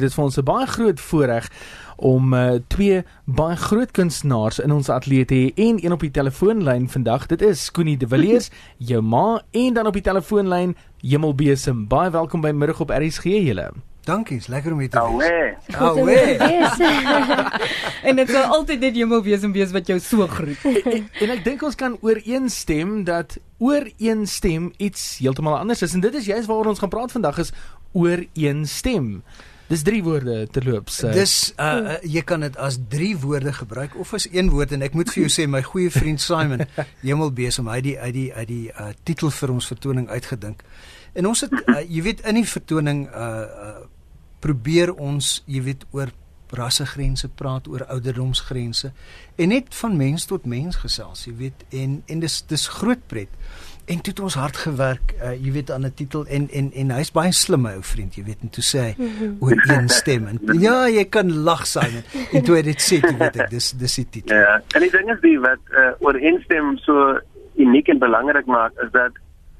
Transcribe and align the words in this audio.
Dit 0.00 0.08
is 0.08 0.16
vir 0.16 0.24
ons 0.24 0.38
'n 0.40 0.44
baie 0.44 0.66
groot 0.66 1.00
voorreg 1.00 1.48
om 1.96 2.32
uh, 2.34 2.56
twee 2.72 3.02
baie 3.24 3.56
groot 3.56 3.90
kunstenaars 3.90 4.58
in 4.58 4.72
ons 4.72 4.88
ateljee 4.88 5.24
te 5.24 5.34
hê 5.34 5.66
en 5.68 5.84
een 5.84 5.92
op 5.92 6.00
die 6.00 6.10
telefoonlyn 6.10 6.88
vandag. 6.88 7.26
Dit 7.26 7.42
is 7.42 7.70
Koenie 7.70 7.96
De 7.96 8.08
Villiers, 8.08 8.50
jou 8.90 9.02
ma 9.02 9.42
en 9.50 9.74
dan 9.74 9.86
op 9.86 9.92
die 9.92 10.02
telefoonlyn 10.02 10.76
Hemelbesem. 11.04 11.86
Baie 11.88 12.10
welkom 12.10 12.40
by 12.40 12.50
middag 12.56 12.80
op 12.80 12.90
RSG 12.90 13.24
julle. 13.44 13.70
Dankie, 14.08 14.38
is 14.40 14.46
lekker 14.48 14.72
om 14.72 14.78
hier 14.80 14.88
te 14.90 15.00
wees. 15.18 15.76
Awe. 15.76 16.16
en 18.08 18.16
dit 18.16 18.30
sal 18.32 18.48
altyd 18.56 18.80
net 18.80 18.96
Hemelbesem 18.96 19.52
wees 19.52 19.76
wat 19.76 19.86
jou 19.92 19.98
so 20.00 20.26
groet. 20.26 20.64
en, 20.64 21.04
en 21.20 21.36
ek 21.36 21.44
dink 21.44 21.62
ons 21.68 21.76
kan 21.76 21.98
ooreenstem 22.00 23.04
dat 23.04 23.36
ooreenstem 23.60 24.72
iets 24.80 25.18
heeltemal 25.20 25.58
anders 25.60 25.84
is 25.84 25.92
en 25.94 26.00
dit 26.00 26.16
is 26.16 26.32
juist 26.32 26.48
waaroor 26.48 26.72
ons 26.72 26.80
gaan 26.80 26.96
praat 26.96 27.12
vandag 27.12 27.44
is 27.44 27.52
ooreenstem. 27.92 29.20
Dis 29.70 29.84
drie 29.86 30.00
woorde 30.02 30.48
terloops. 30.50 30.96
Uh, 31.04 31.12
Dis 31.14 31.34
uh, 31.54 31.66
uh 31.78 31.98
jy 32.02 32.24
kan 32.26 32.42
dit 32.42 32.56
as 32.58 32.78
drie 32.90 33.12
woorde 33.22 33.52
gebruik 33.54 33.94
of 34.02 34.14
as 34.16 34.26
een 34.32 34.50
woord 34.50 34.74
en 34.74 34.82
ek 34.82 34.96
moet 34.98 35.12
vir 35.14 35.22
jou 35.24 35.30
sê 35.30 35.46
my 35.46 35.60
goeie 35.62 35.92
vriend 35.94 36.22
Simon 36.22 36.64
Hemelbesem 37.06 37.70
hy 37.70 37.78
die 37.86 37.94
uit 38.00 38.14
die 38.16 38.28
uit 38.34 38.48
die 38.50 38.64
uh 38.74 38.90
titel 39.06 39.30
vir 39.30 39.54
ons 39.54 39.70
vertoning 39.70 40.08
uitgedink. 40.10 40.64
En 41.14 41.30
ons 41.30 41.44
het 41.46 41.54
uh, 41.60 41.78
jy 41.86 42.02
weet 42.08 42.24
in 42.26 42.40
die 42.40 42.48
vertoning 42.50 43.06
uh, 43.06 43.30
uh 43.46 43.76
probeer 44.40 44.94
ons 44.96 45.42
jy 45.46 45.60
weet 45.66 45.84
oor 45.92 46.10
rassegrense 46.56 47.28
praat 47.38 47.68
oor 47.70 47.84
ouderdomsgrense 47.92 48.90
en 49.36 49.52
net 49.52 49.74
van 49.82 49.96
mens 49.96 50.24
tot 50.26 50.48
mens 50.48 50.80
gesels 50.82 51.26
jy 51.28 51.34
weet 51.44 51.66
en 51.76 52.00
en 52.10 52.22
dis 52.24 52.38
dis 52.50 52.64
groot 52.80 53.02
pret 53.12 53.36
en 53.90 54.00
toe 54.00 54.12
het 54.12 54.20
ons 54.20 54.36
hard 54.38 54.58
gewerk 54.64 55.14
uh, 55.18 55.32
jy 55.34 55.52
weet 55.54 55.70
aan 55.74 55.86
'n 55.86 55.94
titel 55.94 56.26
en 56.26 56.48
en 56.58 56.70
en 56.82 56.90
hy's 56.94 57.10
baie 57.12 57.32
slim 57.32 57.64
my 57.66 57.72
ou 57.78 57.82
vriend 57.92 58.14
jy 58.18 58.24
weet 58.24 58.42
en 58.46 58.52
toe 58.56 58.64
sê 58.64 58.82
hy 58.88 58.94
mhm. 58.96 59.32
oor 59.40 59.56
een 59.72 59.88
stem 59.88 60.28
en 60.30 60.38
ja 60.66 60.76
jy 60.88 61.04
kan 61.16 61.32
lag 61.48 61.66
Simon 61.66 62.04
en 62.32 62.44
toe 62.46 62.56
het 62.56 62.68
dit 62.70 62.84
sê 62.88 63.00
jy 63.00 63.16
weet 63.22 63.40
ek 63.44 63.50
dis 63.50 63.72
dis 63.82 63.96
die 64.02 64.06
titel 64.18 64.36
ja 64.36 64.60
en 64.74 64.86
die 64.86 64.92
ding 64.94 65.10
is 65.14 65.20
die 65.24 65.38
wat 65.46 65.74
uh, 65.74 65.90
oor 66.06 66.20
een 66.20 66.38
stem 66.44 66.76
so 66.84 67.18
uniek 67.56 67.88
en 67.88 67.98
belangrik 67.98 68.46
maak 68.46 68.78
is 68.84 68.92
dat 68.92 69.18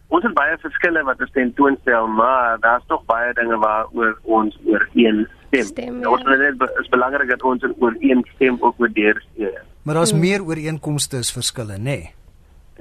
ons 0.09 0.25
het 0.27 0.35
baie 0.35 0.57
verskille 0.63 1.03
wat 1.11 1.21
ons 1.21 1.35
tentoonstel 1.35 2.07
maar 2.21 2.59
daar's 2.63 2.87
tog 2.87 3.03
baie 3.11 3.35
dinge 3.35 3.59
waaroor 3.59 4.15
ons 4.23 4.57
oor 4.67 4.87
een 4.95 5.27
stem, 5.49 5.67
stem 5.75 6.01
ja. 6.01 6.09
ons 6.15 6.23
net 6.23 6.63
is 6.83 6.95
belangrik 6.95 7.29
dat 7.35 7.43
ons 7.43 7.67
oor 7.79 7.99
een 7.99 8.25
stem 8.35 8.57
ook 8.61 8.79
oor 8.79 8.95
deur 8.95 9.19
ja. 9.35 9.53
maar 9.83 9.95
daar's 9.95 10.15
hmm. 10.15 10.21
meer 10.21 10.47
ooreenkomste 10.47 11.19
as 11.19 11.35
verskille 11.35 11.79
nê 11.79 11.99
nee? 11.99 12.15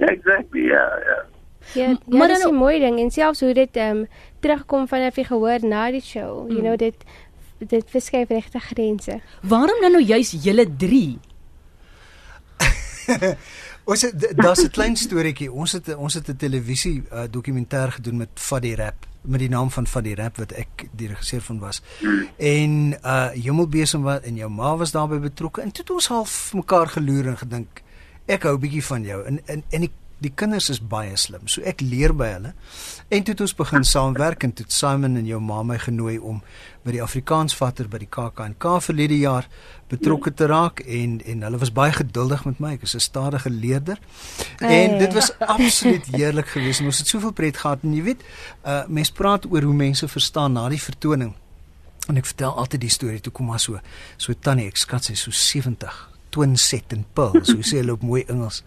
Exactly, 0.00 0.62
ja, 0.70 0.86
ja. 1.04 1.18
Ja, 1.74 1.86
ja 1.88 1.98
maar 2.06 2.28
dit 2.28 2.38
is 2.38 2.44
'n 2.44 2.54
mooi 2.54 2.78
ding 2.78 2.98
en 2.98 3.10
selfs 3.10 3.40
hoe 3.40 3.54
dit 3.54 3.76
ehm 3.76 3.96
um, 3.96 4.08
terugkom 4.40 4.88
vanaf 4.88 5.14
die 5.14 5.24
gehoor 5.24 5.58
na 5.62 5.90
die 5.90 6.02
show. 6.02 6.44
Mm. 6.44 6.50
You 6.50 6.62
know 6.62 6.78
dit 6.78 6.94
dit 7.58 7.84
verskuif 7.86 8.28
regte 8.28 8.58
grense. 8.58 9.20
Waarom 9.42 9.80
dan 9.80 9.92
nou 9.92 10.04
juist 10.04 10.44
julle 10.44 10.76
3? 10.76 11.18
ons 13.90 14.02
het 14.02 14.32
daar's 14.36 14.64
'n 14.64 14.70
klein 14.70 14.96
storieetjie. 14.96 15.52
Ons 15.52 15.72
het 15.72 15.94
ons 15.96 16.14
het 16.14 16.28
'n 16.28 16.36
televisie 16.36 17.02
uh, 17.12 17.22
dokumentêr 17.30 17.90
gedoen 17.90 18.16
met 18.16 18.28
Faddy 18.34 18.74
Rap 18.74 19.08
met 19.20 19.40
die 19.40 19.48
naam 19.48 19.70
van 19.70 19.86
Faddy 19.86 20.14
Rap 20.14 20.36
wat 20.36 20.52
ek 20.52 20.88
die 20.96 21.08
regisseur 21.08 21.40
van 21.40 21.58
was. 21.58 21.82
En 22.36 22.96
uh 23.04 23.28
Hemelbesem 23.30 24.02
wat 24.02 24.22
en 24.22 24.36
jou 24.36 24.50
ma 24.50 24.76
was 24.76 24.90
daarbey 24.90 25.18
betrokke 25.18 25.60
en 25.60 25.70
toe 25.70 25.84
het 25.84 25.92
ons 25.92 26.06
half 26.06 26.52
mekaar 26.54 26.88
geloer 26.88 27.26
en 27.26 27.38
gedink 27.38 27.82
ek 28.26 28.42
hou 28.42 28.58
bietjie 28.58 28.84
van 28.84 29.04
jou 29.04 29.24
en 29.26 29.40
en 29.46 29.64
en 29.70 29.80
die 29.80 29.92
die 30.20 30.32
kinders 30.36 30.68
is 30.72 30.80
baie 30.80 31.16
slim. 31.16 31.46
So 31.48 31.64
ek 31.66 31.80
leer 31.80 32.12
by 32.16 32.28
hulle. 32.34 32.52
En 33.08 33.24
toe 33.24 33.34
het 33.34 33.42
ons 33.44 33.54
begin 33.56 33.84
saamwerk 33.88 34.44
en 34.44 34.52
toe 34.56 34.66
Simon 34.68 35.16
en 35.16 35.26
jou 35.26 35.40
ma 35.40 35.62
my 35.66 35.78
genooi 35.80 36.18
om 36.18 36.42
by 36.84 36.94
die 36.94 37.02
Afrikaansvatter 37.04 37.88
by 37.92 38.02
die 38.02 38.08
KAK&K 38.12 38.74
verlede 38.84 39.18
jaar 39.20 39.48
betrokke 39.90 40.32
te 40.36 40.46
raak 40.50 40.80
en 40.84 41.18
en 41.24 41.44
hulle 41.48 41.60
was 41.60 41.72
baie 41.76 41.92
geduldig 41.96 42.44
met 42.48 42.60
my. 42.60 42.72
Ek 42.78 42.84
is 42.88 42.94
'n 42.94 43.00
stadige 43.00 43.50
leerder. 43.50 43.98
En 44.60 44.98
dit 44.98 45.12
was 45.12 45.32
absoluut 45.38 46.06
heerlik 46.16 46.46
geweest. 46.46 46.80
Ons 46.80 46.98
het 46.98 47.08
soveel 47.08 47.32
pret 47.32 47.56
gehad 47.56 47.82
en 47.82 47.94
jy 47.94 48.02
weet, 48.02 48.22
uh 48.64 48.84
mense 48.88 49.12
praat 49.12 49.46
oor 49.46 49.62
hoe 49.62 49.74
mense 49.74 50.08
verstaan 50.08 50.52
na 50.52 50.68
die 50.68 50.82
vertoning. 50.82 51.34
En 52.08 52.16
ek 52.16 52.26
vertel 52.26 52.56
altyd 52.56 52.80
die 52.80 52.90
storie 52.90 53.20
toe 53.20 53.32
kom 53.32 53.46
maar 53.46 53.60
so 53.60 53.80
so 54.16 54.32
tannie, 54.32 54.66
ek 54.66 54.76
skat 54.76 55.04
sy 55.04 55.14
so 55.14 55.30
70 55.30 56.08
twin 56.30 56.56
set 56.56 56.92
en 56.92 57.04
pearls. 57.12 57.52
Hoe 57.52 57.64
sê 57.66 57.76
hulle 57.82 57.92
op 57.92 58.02
mooi 58.02 58.24
Engels? 58.28 58.62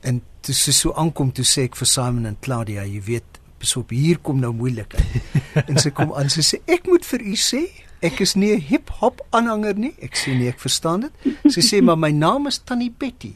En 0.00 0.22
toe 0.42 0.54
sy 0.56 0.72
so 0.72 0.94
aankom 0.98 1.32
toe 1.32 1.44
sê 1.44 1.66
ek 1.68 1.76
vir 1.76 1.88
Simon 1.90 2.26
en 2.26 2.38
Claudia, 2.40 2.84
jy 2.84 3.00
weet, 3.06 3.40
besop 3.60 3.92
hier 3.92 4.18
kom 4.24 4.40
nou 4.40 4.52
moeilikheid. 4.56 5.30
en 5.68 5.78
sy 5.78 5.92
kom 5.94 6.14
aan 6.16 6.32
sy 6.32 6.44
sê 6.46 6.60
ek 6.70 6.88
moet 6.88 7.04
vir 7.04 7.26
u 7.28 7.36
sê, 7.36 7.66
ek 8.00 8.22
is 8.24 8.34
nie 8.36 8.54
'n 8.56 8.64
hip-hop 8.70 9.20
aanhanger 9.36 9.76
nie. 9.76 9.94
Ek 10.00 10.16
sê 10.16 10.32
nee, 10.32 10.48
ek 10.48 10.60
verstaan 10.60 11.04
dit. 11.08 11.34
Sy 11.52 11.60
sê 11.60 11.82
maar 11.84 12.00
my 12.00 12.10
naam 12.10 12.48
is 12.48 12.58
Tannie 12.58 12.90
Betty 12.90 13.34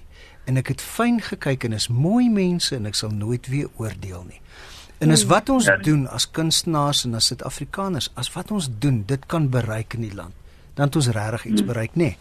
en 0.48 0.56
ek 0.60 0.74
het 0.74 0.80
fyn 0.80 1.20
gekyk 1.24 1.64
en 1.64 1.72
is 1.72 1.88
mooi 1.88 2.28
mense 2.28 2.74
en 2.76 2.86
ek 2.86 2.96
sal 2.96 3.12
nooit 3.12 3.46
weer 3.48 3.68
oordeel 3.80 4.24
nie. 4.28 4.40
En 5.04 5.10
as 5.10 5.24
wat 5.28 5.48
ons 5.52 5.66
ja. 5.68 5.76
doen 5.76 6.06
as 6.08 6.26
kunstenaars 6.30 7.04
en 7.04 7.16
as 7.18 7.28
Suid-Afrikaners, 7.28 8.10
as 8.16 8.30
wat 8.32 8.52
ons 8.54 8.68
doen, 8.80 9.02
dit 9.06 9.26
kan 9.26 9.50
bereik 9.52 9.96
in 9.98 10.06
die 10.06 10.14
land, 10.14 10.32
dan 10.78 10.88
het 10.88 10.96
ons 10.96 11.10
regtig 11.12 11.44
iets 11.52 11.64
bereik, 11.66 11.96
nê? 11.96 12.14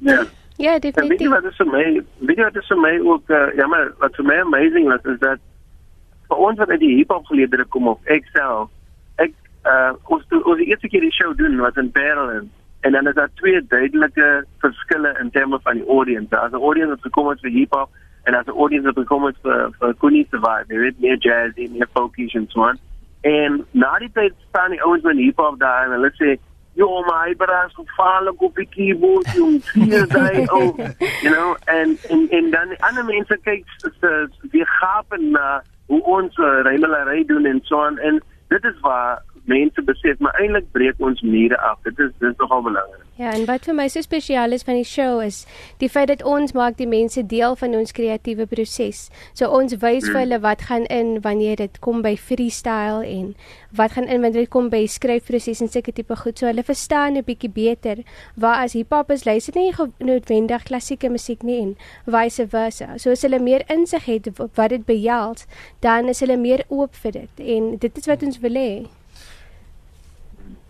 Nee. 0.00 0.14
Ja. 0.14 0.26
Ja, 0.58 0.78
definitief. 0.78 1.08
Weet 1.08 1.20
jy 1.20 1.28
wat 1.30 1.44
is 1.44 1.56
vir 1.56 1.68
my, 1.70 1.84
weet 2.26 2.40
jy 2.40 2.46
wat 2.48 2.56
is 2.58 2.66
vir 2.66 2.80
my 2.82 2.94
ook 3.06 3.30
uh, 3.30 3.44
ja 3.54 3.66
maar 3.70 3.92
wat 4.02 4.16
vir 4.18 4.26
my 4.26 4.38
amazing 4.42 4.88
was 4.90 5.04
is 5.12 5.20
dat 5.22 5.42
vir 6.28 6.40
ons 6.48 6.58
wat 6.58 6.72
uit 6.74 6.82
die 6.82 6.96
hip 6.96 7.12
hop 7.14 7.28
geleerdere 7.30 7.66
kom 7.74 7.86
of 7.92 8.10
ek 8.10 8.26
self, 8.34 8.72
ek 9.22 9.36
uh 9.70 9.92
ons 10.10 10.26
ons 10.40 10.58
die 10.58 10.66
eerste 10.72 10.90
keer 10.90 11.06
die 11.06 11.14
show 11.14 11.30
doen 11.38 11.60
was 11.62 11.78
in 11.78 11.92
Berlin 11.94 12.50
en 12.82 12.92
dan 12.92 13.06
is 13.06 13.14
daar 13.14 13.30
twee 13.38 13.62
duidelike 13.70 14.26
verskille 14.64 15.14
in 15.22 15.30
terme 15.30 15.62
van 15.62 15.78
die 15.78 15.86
audience. 15.86 16.28
Daar's 16.34 16.52
'n 16.52 16.66
audience 16.70 16.90
wat 16.90 17.06
gekom 17.06 17.30
het 17.30 17.40
vir 17.46 17.50
hip 17.50 17.78
hop 17.78 17.90
en 18.24 18.32
daar's 18.32 18.50
'n 18.50 18.58
audience 18.58 18.86
wat 18.86 18.98
gekom 18.98 19.24
het 19.30 19.38
vir 19.42 19.70
vir 19.78 19.94
Koenie 19.94 20.26
se 20.30 20.42
vibe. 20.42 20.74
Jy 20.74 20.78
weet 20.78 21.00
meer 21.00 21.18
jazzy, 21.18 21.70
meer 21.70 21.88
folky 21.94 22.28
en 22.34 22.50
so 22.50 22.66
on. 22.66 22.78
En 23.20 23.66
na 23.70 23.98
die 23.98 24.10
tyd 24.12 24.34
staan 24.48 24.70
die 24.70 24.82
ouens 24.82 25.02
van 25.02 25.16
hip 25.16 25.38
hop 25.38 25.58
daar 25.58 25.84
en 25.84 25.90
hulle 25.90 26.12
sê 26.18 26.38
yo 26.78 26.88
my 27.06 27.34
bras 27.34 27.72
gevaarlik 27.74 28.42
op 28.42 28.54
die 28.54 28.68
keyboard 28.74 29.30
jong 29.34 29.58
vier 29.72 30.06
daai 30.12 30.44
oh 30.56 30.70
you 31.24 31.30
know 31.32 31.56
and 31.76 32.04
en 32.14 32.26
en 32.38 32.50
dan 32.54 32.76
ander 32.90 33.04
mense 33.08 33.38
kyk 33.48 33.64
die 34.54 34.66
gape 34.78 35.18
na 35.34 35.48
hoe 35.90 36.02
ons 36.18 36.38
uh, 36.38 36.60
rymelary 36.68 37.24
doen 37.26 37.50
en 37.50 37.60
so 37.70 37.82
aan 37.82 37.98
en 37.98 38.22
dit 38.48 38.64
is 38.70 38.78
waar 38.86 39.18
mense 39.50 39.84
besef 39.90 40.24
maar 40.24 40.40
eintlik 40.42 40.72
breek 40.76 41.06
ons 41.10 41.22
mure 41.22 41.60
af 41.70 41.78
dit 41.88 42.06
is 42.06 42.16
dis 42.24 42.40
nogal 42.44 42.62
belangrik 42.70 43.08
Ja, 43.18 43.32
en 43.34 43.48
wat 43.48 43.64
vir 43.66 43.74
my 43.74 43.88
so 43.90 43.98
spesiaal 43.98 44.52
is 44.54 44.62
van 44.62 44.76
die 44.78 44.86
show 44.86 45.16
is 45.18 45.40
die 45.80 45.88
feit 45.90 46.06
dat 46.06 46.20
ons 46.22 46.52
maak 46.54 46.76
die 46.78 46.86
mense 46.86 47.24
deel 47.26 47.56
van 47.58 47.72
ons 47.74 47.90
kreatiewe 47.96 48.44
proses. 48.46 49.08
So 49.34 49.48
ons 49.50 49.74
wys 49.82 50.04
vir 50.06 50.20
hulle 50.20 50.36
wat 50.44 50.60
gaan 50.68 50.84
in 50.86 51.16
wanneer 51.24 51.58
dit 51.58 51.80
kom 51.82 51.98
by 52.04 52.12
freestyle 52.14 53.00
en 53.02 53.32
wat 53.74 53.96
gaan 53.96 54.06
in 54.06 54.22
wanneer 54.22 54.44
dit 54.44 54.52
kom 54.54 54.68
by 54.70 54.84
skryfproses 54.86 55.64
en 55.66 55.72
sulke 55.72 55.96
tipe 55.96 56.14
goed. 56.20 56.38
So 56.38 56.46
hulle 56.46 56.62
verstaan 56.62 57.18
'n 57.18 57.26
bietjie 57.26 57.50
beter 57.50 58.04
waar 58.36 58.62
as 58.62 58.78
hiphop 58.78 59.10
is 59.10 59.26
luister 59.26 59.58
nie 59.58 59.74
noodwendig 59.98 60.62
klassieke 60.70 61.10
musiek 61.10 61.42
nie 61.42 61.58
en 61.58 61.76
vice 62.06 62.46
versa. 62.46 62.98
So 62.98 63.10
as 63.10 63.22
hulle 63.26 63.42
meer 63.42 63.66
insig 63.66 64.06
het 64.06 64.30
wat 64.38 64.70
dit 64.70 64.86
behels, 64.86 65.46
dan 65.80 66.08
is 66.08 66.20
hulle 66.20 66.36
meer 66.36 66.62
oop 66.68 66.94
vir 66.94 67.12
dit 67.12 67.40
en 67.40 67.76
dit 67.78 67.98
is 67.98 68.06
wat 68.06 68.22
ons 68.22 68.38
wil 68.38 68.54
hê 68.54 68.86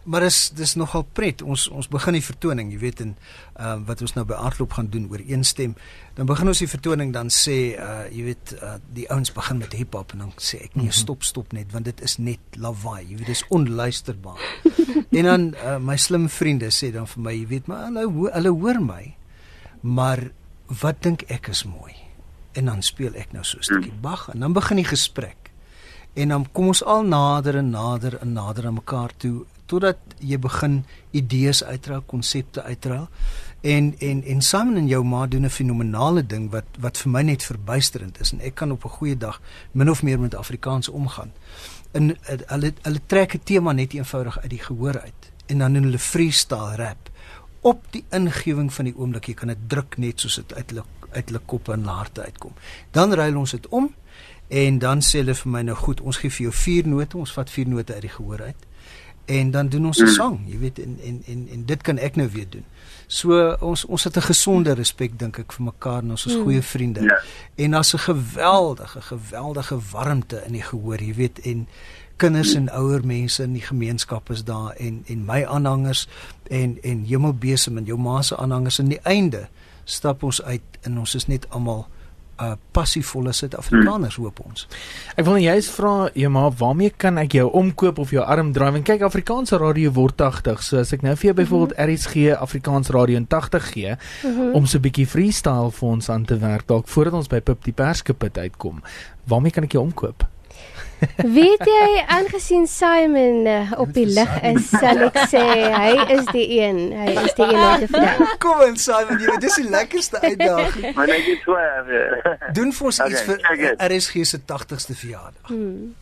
maar 0.08 0.24
dis 0.24 0.38
dis 0.56 0.74
nogal 0.80 1.04
pret. 1.12 1.42
Ons 1.44 1.66
ons 1.69 1.88
begin 1.92 2.16
die 2.16 2.24
vertoning, 2.24 2.70
jy 2.72 2.80
weet 2.80 3.02
en 3.04 3.10
ehm 3.12 3.82
uh, 3.82 3.86
wat 3.88 4.00
ons 4.04 4.14
nou 4.16 4.24
by 4.28 4.38
Artloop 4.48 4.76
gaan 4.78 4.88
doen 4.92 5.08
oor 5.12 5.20
een 5.20 5.44
stem. 5.44 5.74
Dan 6.16 6.28
begin 6.30 6.48
ons 6.48 6.62
die 6.62 6.70
vertoning 6.70 7.12
dan 7.12 7.28
sê 7.34 7.58
uh 7.76 8.06
jy 8.08 8.24
weet 8.30 8.54
uh, 8.56 8.76
die 8.94 9.04
ouens 9.12 9.32
begin 9.36 9.60
met 9.60 9.76
hip 9.76 9.96
hop 9.98 10.14
en 10.16 10.24
dan 10.24 10.32
sê 10.36 10.62
ek 10.64 10.78
nee 10.78 10.88
mhm. 10.88 10.96
stop 11.00 11.26
stop 11.28 11.52
net 11.52 11.72
want 11.76 11.91
dit 11.91 12.00
is 12.00 12.16
net 12.19 12.56
lawaai. 12.56 13.04
Jy 13.10 13.20
weet 13.20 13.32
dis 13.34 13.44
onluisterbaar. 13.58 14.41
en 15.20 15.30
dan 15.30 15.46
uh, 15.54 15.76
my 15.78 15.96
slim 15.96 16.28
vriende 16.32 16.72
sê 16.72 16.93
dan 16.94 17.06
vir 17.06 17.25
my, 17.28 17.37
jy 17.37 17.46
weet 17.52 17.69
maar 17.69 17.88
hulle 17.90 18.06
hulle 18.32 18.54
hoor 18.62 18.81
my. 18.84 19.02
Maar 19.82 20.31
wat 20.82 21.02
dink 21.04 21.26
ek 21.28 21.52
is 21.52 21.64
mooi? 21.69 21.93
En 22.56 22.72
dan 22.72 22.82
speel 22.82 23.14
ek 23.14 23.37
nou 23.37 23.44
so 23.44 23.61
'n 23.61 23.69
stukkie 23.69 23.93
mm. 23.93 24.00
Bach 24.00 24.28
en 24.32 24.40
dan 24.40 24.56
begin 24.56 24.81
die 24.81 24.88
gesprek. 24.88 25.52
En 26.16 26.28
dan 26.28 26.49
kom 26.52 26.72
ons 26.72 26.82
al 26.82 27.04
nader 27.04 27.61
en 27.61 27.70
nader 27.70 28.19
en 28.19 28.32
nader 28.32 28.66
aan 28.66 28.81
mekaar 28.81 29.12
toe 29.16 29.44
totdat 29.69 30.00
jy 30.19 30.38
begin 30.41 30.82
idees 31.17 31.62
uitraak, 31.65 32.06
konsepte 32.11 32.62
uitraak. 32.65 33.09
En 33.61 33.91
en 33.99 34.23
en 34.25 34.43
Simon 34.43 34.76
en 34.76 34.87
jou 34.87 35.03
ma 35.05 35.26
doen 35.26 35.44
'n 35.44 35.50
fenominale 35.50 36.26
ding 36.26 36.50
wat 36.50 36.65
wat 36.79 36.99
vir 36.99 37.11
my 37.11 37.23
net 37.23 37.43
verbuisterend 37.43 38.20
is 38.20 38.32
en 38.32 38.41
ek 38.41 38.55
kan 38.55 38.73
op 38.73 38.85
'n 38.85 38.97
goeie 38.99 39.17
dag 39.17 39.41
min 39.73 39.91
of 39.91 40.03
meer 40.03 40.20
met 40.20 40.35
Afrikaans 40.35 40.88
omgaan. 40.88 41.32
In 41.93 42.17
hulle 42.47 42.73
hulle 42.82 43.00
trek 43.06 43.35
'n 43.35 43.41
tema 43.44 43.73
net 43.73 43.93
eenvoudig 43.93 44.38
uit 44.38 44.50
die 44.50 44.62
gehoor 44.62 45.00
uit 45.00 45.32
en 45.47 45.59
dan 45.59 45.73
doen 45.73 45.82
hulle 45.82 45.99
freestyle 45.99 46.76
rap 46.76 47.11
op 47.61 47.85
die 47.91 48.05
ingewing 48.11 48.73
van 48.73 48.85
die 48.85 48.97
oomblik 48.97 49.26
jy 49.26 49.35
kan 49.35 49.49
dit 49.49 49.69
druk 49.69 49.97
net 49.97 50.21
soos 50.21 50.35
dit 50.35 50.55
uit 50.55 50.71
hulle 50.71 50.85
uit 51.11 51.29
hulle 51.29 51.41
koppe 51.47 51.73
en 51.73 51.85
harte 51.85 52.23
uitkom. 52.23 52.53
Dan 52.91 53.12
ruil 53.12 53.37
ons 53.37 53.50
dit 53.50 53.69
om 53.69 53.94
en 54.49 54.79
dan 54.79 55.00
sê 55.00 55.21
hulle 55.21 55.35
vir 55.35 55.50
my 55.50 55.62
nou 55.62 55.76
goed, 55.76 56.00
ons 56.00 56.17
gee 56.17 56.31
vir 56.31 56.43
jou 56.43 56.53
vier 56.53 56.87
note, 56.87 57.17
ons 57.17 57.32
vat 57.32 57.50
vier 57.50 57.69
note 57.69 57.94
uit 57.94 58.03
die 58.03 58.17
gehoor 58.17 58.43
uit 58.43 58.69
en 59.28 59.50
dan 59.50 59.69
doen 59.69 59.86
ons 59.86 60.00
'n 60.02 60.06
sang, 60.06 60.40
jy 60.46 60.58
weet 60.58 60.78
en 60.78 60.98
en 61.04 61.22
en 61.26 61.48
en 61.52 61.64
dit 61.64 61.82
kan 61.82 61.98
ek 61.98 62.16
nou 62.16 62.28
weer 62.28 62.48
doen. 62.48 62.64
So 63.06 63.56
ons 63.60 63.84
ons 63.84 64.04
het 64.04 64.16
'n 64.16 64.20
gesonde 64.20 64.72
respek 64.72 65.19
dink 65.19 65.38
ek 65.38 65.52
vir 65.52 65.64
mekaar 65.64 66.02
en 66.02 66.10
ons 66.10 66.26
is 66.26 66.34
goeie 66.34 66.62
vriende. 66.62 67.02
Ja. 67.02 67.20
En 67.54 67.70
daar's 67.70 67.94
'n 67.94 67.98
geweldige 67.98 69.00
geweldige 69.00 69.78
warmte 69.90 70.42
in 70.46 70.52
die 70.52 70.62
gehoor, 70.62 71.02
jy 71.02 71.14
weet 71.14 71.38
en 71.40 71.69
kinders 72.16 72.54
en 72.54 72.70
ouer 72.70 73.06
mense 73.06 73.42
in 73.42 73.52
die 73.52 73.62
gemeenskap 73.62 74.30
is 74.30 74.44
daar 74.44 74.75
en 74.76 75.02
en 75.06 75.25
my 75.25 75.44
aanhangers 75.44 76.08
en 76.50 76.78
en 76.82 77.04
Hemelbesem 77.04 77.76
en 77.76 77.84
jou 77.84 77.98
ma 77.98 78.22
se 78.22 78.36
aanhangers 78.36 78.80
aan 78.80 78.88
die 78.88 79.02
einde 79.02 79.48
stap 79.84 80.22
ons 80.22 80.42
uit 80.42 80.62
en 80.80 80.98
ons 80.98 81.14
is 81.14 81.26
net 81.26 81.46
almal 81.50 81.86
uh 82.38 82.55
passievolle 82.73 83.32
Suid-Afrikaners 83.32 84.17
hoop 84.17 84.40
ons. 84.44 84.67
Ek 85.17 85.26
wil 85.26 85.38
net 85.38 85.49
juist 85.49 85.73
vra, 85.75 85.93
maar 86.31 86.52
waarmee 86.58 86.90
kan 86.90 87.19
ek 87.19 87.35
jou 87.38 87.49
omkoop 87.58 87.99
of 87.99 88.12
jou 88.14 88.23
arm 88.23 88.52
draai? 88.52 88.70
Want 88.76 88.87
kyk, 88.87 89.02
Afrikaanse 89.02 89.58
radio 89.58 89.90
word 89.96 90.23
80. 90.23 90.62
So 90.62 90.79
as 90.79 90.93
ek 90.94 91.02
nou 91.02 91.17
vir 91.17 91.32
jou 91.32 91.37
byvoorbeeld 91.43 91.76
RSG 91.79 92.32
Afrikaans 92.38 92.93
Radio 92.94 93.19
in 93.19 93.26
80 93.26 93.70
gee 93.73 93.96
om 94.55 94.67
so 94.67 94.79
'n 94.79 94.82
bietjie 94.82 95.06
freestyle 95.06 95.70
vir 95.70 95.88
ons 95.88 96.08
aan 96.08 96.25
te 96.25 96.38
werk 96.38 96.67
dalk 96.67 96.88
voordat 96.88 97.14
ons 97.14 97.29
by 97.29 97.40
Pip 97.40 97.64
die 97.64 97.73
Perskepit 97.73 98.38
uitkom. 98.38 98.82
Waarmee 99.26 99.50
kan 99.50 99.64
ek 99.64 99.73
jou 99.73 99.82
omkoop? 99.82 100.25
Weet 101.39 101.62
jy, 101.67 102.03
aangesien 102.06 102.67
Simon 102.67 103.47
uh, 103.47 103.73
op 103.79 103.93
die 103.95 104.06
lig 104.06 104.33
is, 104.50 104.69
sal 104.73 105.05
ek 105.09 105.19
sê 105.31 105.45
hy 105.75 105.93
is 106.17 106.27
die 106.35 106.47
een. 106.59 106.81
Hy 106.97 107.15
is 107.23 107.37
die 107.39 107.47
een 107.47 107.85
te 107.85 107.91
vandag. 107.93 108.35
Kom 108.43 108.65
in 108.67 108.77
Simon, 108.81 109.21
jy 109.23 109.31
weet 109.31 109.47
dis 109.47 109.59
die 109.61 109.69
lekkerste 109.71 110.21
uitdaging. 110.25 110.91
Maar 110.97 111.12
net 111.12 111.31
iets 111.35 111.47
voor. 111.47 111.95
Doen 112.59 112.75
vir 112.75 112.91
ons 112.91 113.00
iets 113.06 113.23
Okay, 113.23 113.25
vir 113.29 113.41
check 113.47 113.65
it. 113.71 113.87
RSG 113.89 114.27
se 114.33 114.43
80ste 114.53 114.99
verjaardag. 115.05 115.47
Hmm. 115.53 115.95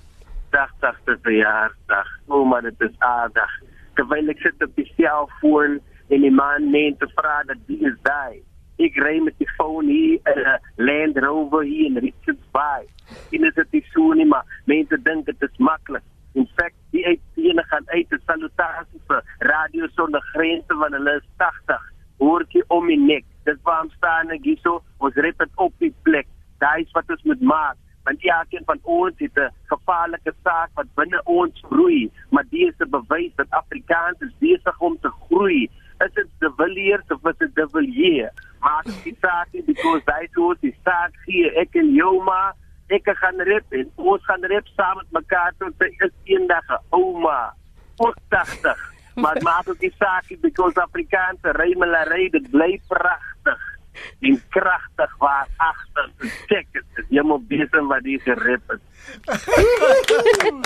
80ste 0.57 1.19
verjaarsdag. 1.23 2.09
O, 2.27 2.45
maar 2.45 2.63
dit 2.63 2.81
is 2.89 2.97
aardig. 2.99 3.53
Terwyl 3.99 4.33
ek 4.33 4.43
sit 4.45 4.65
op 4.65 4.73
die 4.81 4.89
selfoon 4.97 5.81
en 6.09 6.23
die 6.23 6.33
man 6.33 6.71
neem 6.71 6.97
te 7.01 7.09
vra 7.17 7.41
dat 7.49 7.61
die 7.69 7.79
is 7.89 7.97
daai. 8.07 8.43
Ek 8.83 8.99
ry 9.01 9.15
met 9.25 9.37
die 9.41 9.49
foon 9.57 9.89
hier 9.89 10.21
in 10.33 10.41
'n 10.43 10.59
Land 10.77 11.17
Rover 11.25 11.63
hier 11.65 11.87
in 11.87 11.99
Richards 11.99 12.51
Bay. 12.53 12.85
En 13.33 13.41
dit 13.41 13.57
is 13.57 13.71
nie 13.71 13.85
so 13.93 14.13
nie, 14.13 14.27
maar 14.27 14.45
mense 14.65 15.03
dink 15.03 15.27
dit 15.27 15.43
is 15.43 15.57
maklik. 15.59 16.03
In 16.35 16.49
feite, 16.57 16.77
die 16.93 17.07
uit 17.07 17.21
die 17.35 17.49
ene 17.51 17.65
gaan 17.71 17.89
uit 17.89 18.13
'n 18.13 18.23
salutasie 18.27 19.01
vir 19.09 19.23
Radio 19.39 19.87
Sonder 19.95 20.21
Grense 20.33 20.75
van 20.83 20.93
hulle 20.93 21.17
is 21.17 21.29
80. 21.37 21.83
Hoortjie 22.19 22.65
om 22.69 22.87
die 22.87 23.01
nek. 23.01 23.25
Dis 23.45 23.63
waarom 23.63 23.91
staan 23.91 24.31
ek 24.31 24.45
hier 24.45 24.59
so, 24.63 24.83
ons 24.99 25.15
rep 25.15 25.39
dit 25.39 25.51
op 25.57 25.73
die 25.79 25.95
plek. 26.03 26.27
Daai 26.59 26.83
is 26.83 26.93
wat 26.93 27.11
ons 27.11 27.23
moet 27.23 27.41
maak 27.41 27.77
want 28.07 28.23
elkeen 28.23 28.63
van 28.65 28.79
ons 28.83 29.15
het 29.19 29.39
'n 29.39 29.55
gevaarlike 29.73 30.33
saak 30.45 30.71
wat 30.75 30.95
binne 30.95 31.21
ons 31.25 31.65
groei, 31.69 32.11
maar 32.31 32.47
dis 32.51 32.79
'n 32.79 32.91
bewys 32.91 33.33
dat 33.35 33.51
Afrikaans 33.51 34.21
is 34.21 34.39
besig 34.39 34.81
om 34.81 34.99
te 35.01 35.11
groei. 35.27 35.71
Is 36.05 36.13
dit 36.13 36.29
de 36.39 36.53
Villiers 36.57 37.07
of 37.09 37.25
is 37.31 37.39
dit 37.39 37.55
de 37.55 37.69
Villiers? 37.73 38.33
Maak 38.61 38.89
die 39.05 39.17
saak 39.21 39.53
nie 39.53 39.63
because 39.65 40.05
hy 40.13 40.27
soos 40.35 40.59
die 40.61 40.75
saak 40.85 41.15
hier 41.25 41.55
ek 41.63 41.77
en 41.81 41.93
jou 41.97 42.13
ma 42.27 42.53
ek 42.93 43.09
gaan 43.21 43.41
rep 43.49 43.79
en 43.79 43.89
ons 43.97 44.27
gaan 44.29 44.45
rep 44.53 44.69
saam 44.75 45.01
met 45.01 45.17
mekaar 45.21 45.57
tot 45.63 45.73
sy 45.81 45.89
is 46.07 46.15
eendag 46.35 46.69
'n 46.69 46.83
ouma. 46.99 47.55
Ons 47.97 48.19
80. 48.29 48.85
Maar 49.17 49.41
maak 49.43 49.69
ook 49.69 49.81
die 49.81 49.95
saak 49.99 50.29
nie 50.29 50.39
because 50.45 50.77
Afrikaanse 50.77 51.57
rymelary 51.57 52.29
dit 52.31 52.51
bly 52.51 52.81
pragtig 52.89 53.63
en 54.21 54.43
kragtig 54.53 55.13
waar 55.19 55.49
agter 55.57 56.09
check 56.49 56.67
dit 56.73 56.85
is 57.01 57.09
heeltemal 57.09 57.41
besig 57.49 57.87
wat 57.89 58.05
hier 58.05 58.21
gerep 58.21 58.65
het. 58.69 58.83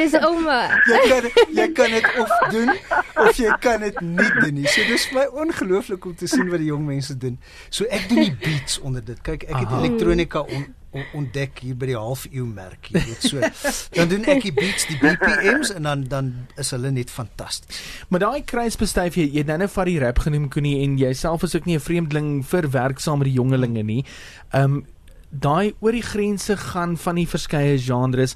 dis 0.00 0.16
ouma. 0.20 0.58
jy 0.88 1.00
kan 1.10 1.28
jy 1.58 1.68
kan 1.76 1.94
dit 1.94 2.10
of 2.22 2.34
doen 2.54 2.72
of 3.20 3.38
jy 3.38 3.54
kan 3.62 3.84
dit 3.84 4.02
nie 4.04 4.28
doen 4.40 4.58
nie. 4.60 4.66
So 4.70 4.84
dis 4.88 5.06
vir 5.10 5.20
my 5.20 5.26
ongelooflik 5.44 6.10
om 6.10 6.18
te 6.18 6.28
sien 6.30 6.50
wat 6.52 6.62
die 6.62 6.70
jong 6.70 6.86
mense 6.88 7.16
doen. 7.20 7.38
So 7.68 7.88
ek 7.90 8.08
doen 8.10 8.24
die 8.28 8.36
beats 8.42 8.80
onder 8.80 9.04
dit. 9.04 9.18
Kyk, 9.26 9.48
ek 9.48 9.58
het 9.62 9.74
elektronika 9.80 10.44
on, 10.44 10.68
on, 10.96 11.08
ontdek 11.20 11.62
hier 11.64 11.78
by 11.78 11.90
die 11.92 11.98
halfuur 11.98 12.46
merk, 12.50 12.90
jy 12.92 13.02
weet 13.08 13.26
so. 13.32 13.50
Dan 13.96 14.12
doen 14.12 14.28
ek 14.32 14.44
die 14.48 14.54
beats, 14.56 14.86
die 14.90 14.98
BPMs 15.00 15.74
en 15.76 15.88
dan 15.88 16.06
dan 16.10 16.30
is 16.60 16.72
hulle 16.74 16.92
net 16.94 17.12
fantasties. 17.12 17.82
Maar 18.08 18.24
daai 18.26 18.40
kruisbestuif 18.48 19.20
jy, 19.20 19.28
jy 19.38 19.44
nou 19.48 19.60
nou 19.64 19.70
van 19.70 19.90
die 19.90 19.98
rap 20.02 20.22
genoem 20.24 20.48
Koenie 20.52 20.78
en 20.84 20.96
jouself 21.00 21.44
is 21.46 21.56
ook 21.58 21.68
nie 21.68 21.76
'n 21.76 21.84
vreemdeling 21.88 22.30
vir 22.46 22.70
werk 22.70 22.98
saam 23.00 23.20
met 23.22 23.30
die 23.30 23.38
jongelinge 23.38 23.84
nie. 23.84 24.04
Um 24.52 24.82
daai 25.30 25.74
oor 25.78 25.94
die 25.94 26.02
grense 26.02 26.56
gaan 26.58 26.96
van 26.98 27.14
die 27.20 27.28
verskeie 27.28 27.78
genres 27.78 28.34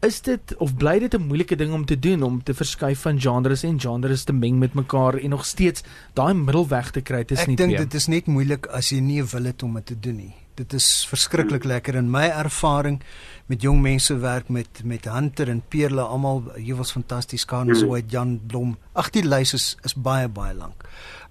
Is 0.00 0.20
dit 0.24 0.54
of 0.56 0.72
bly 0.80 0.98
dit 0.98 1.14
'n 1.14 1.26
moeilike 1.28 1.56
ding 1.56 1.72
om 1.72 1.84
te 1.84 1.98
doen 1.98 2.22
om 2.22 2.42
te 2.42 2.54
verskuif 2.54 3.00
van 3.00 3.20
genres 3.20 3.62
en 3.62 3.80
genres 3.80 4.24
te 4.24 4.32
meng 4.32 4.58
met 4.58 4.72
mekaar 4.74 5.14
en 5.14 5.30
nog 5.30 5.44
steeds 5.44 5.82
daai 6.14 6.34
middelweg 6.34 6.90
te 6.90 7.00
kry 7.00 7.24
tussen 7.24 7.50
Ek 7.50 7.56
die 7.56 7.66
dink 7.66 7.76
twee? 7.76 7.84
dit 7.86 7.94
is 7.94 8.06
net 8.06 8.26
moeilik 8.26 8.66
as 8.66 8.88
jy 8.90 9.00
nie 9.00 9.20
'n 9.22 9.26
wil 9.26 9.44
het 9.44 9.62
om 9.62 9.74
dit 9.74 9.86
te 9.86 10.00
doen 10.00 10.16
nie. 10.16 10.34
Dit 10.54 10.72
is 10.72 11.06
verskriklik 11.08 11.64
lekker 11.64 11.94
in 11.94 12.10
my 12.10 12.28
ervaring 12.28 13.00
met 13.46 13.62
jong 13.62 13.80
mense 13.82 14.16
werk 14.18 14.48
met 14.48 14.84
met 14.84 15.04
Hunter 15.04 15.48
en 15.48 15.62
Perle 15.68 16.00
almal 16.02 16.42
hier 16.56 16.76
was 16.76 16.92
fantasties 16.92 17.44
Karen 17.44 17.76
Zoid, 17.76 18.10
Jan 18.10 18.40
Blom. 18.46 18.76
Ag 18.94 19.10
die 19.10 19.22
lys 19.24 19.52
is 19.54 19.76
is 19.82 19.94
baie 19.94 20.28
baie 20.28 20.54
lank. 20.54 20.84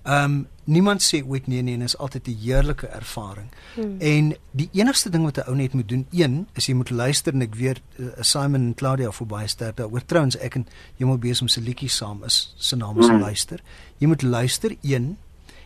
Ehm 0.04 0.24
um, 0.24 0.48
niemand 0.64 1.02
sê 1.02 1.24
ooit 1.28 1.48
nee 1.48 1.62
nee 1.62 1.74
en 1.74 1.82
is 1.82 1.98
altyd 1.98 2.28
'n 2.28 2.38
heerlike 2.42 2.88
ervaring. 2.88 3.50
Hmm. 3.76 3.96
En 4.00 4.36
die 4.52 4.70
enigste 4.72 5.10
ding 5.10 5.24
wat 5.24 5.38
'n 5.38 5.50
ou 5.50 5.56
net 5.56 5.74
moet 5.74 5.88
doen, 5.90 6.06
een, 6.12 6.48
is 6.54 6.66
jy 6.66 6.74
moet 6.74 6.90
luister 6.90 7.34
en 7.34 7.42
ek 7.42 7.56
weet 7.56 7.82
uh, 7.98 8.08
Simon 8.20 8.62
en 8.62 8.74
Claudia 8.76 9.12
vir 9.12 9.28
baie 9.28 9.48
sterk 9.48 9.76
daaroor. 9.78 10.06
Trouwens 10.06 10.38
ek 10.38 10.56
en 10.56 10.68
Jemal 10.96 11.18
besem 11.18 11.48
se 11.48 11.62
liedjie 11.62 11.90
saam 11.90 12.24
is 12.24 12.54
se 12.58 12.76
naam 12.76 13.00
is 13.00 13.08
Hmm. 13.08 13.20
luister. 13.20 13.60
Jy 13.98 14.08
moet 14.08 14.22
luister 14.22 14.76
een 14.82 15.18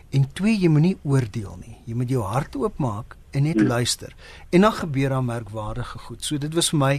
en 0.10 0.34
twee 0.34 0.58
jy 0.60 0.68
moenie 0.68 0.98
oordeel 1.04 1.58
nie. 1.60 1.78
Jy 1.86 1.94
moet 1.94 2.10
jou 2.10 2.24
hart 2.24 2.56
oopmaak 2.56 3.18
en 3.34 3.44
net 3.44 3.62
luister. 3.62 4.16
En 4.50 4.62
dan 4.62 4.74
gebeur 4.74 5.10
daar 5.10 5.24
merkwaardige 5.24 5.98
goed. 5.98 6.24
So 6.24 6.38
dit 6.38 6.54
was 6.54 6.70
vir 6.70 6.80
my 6.80 6.94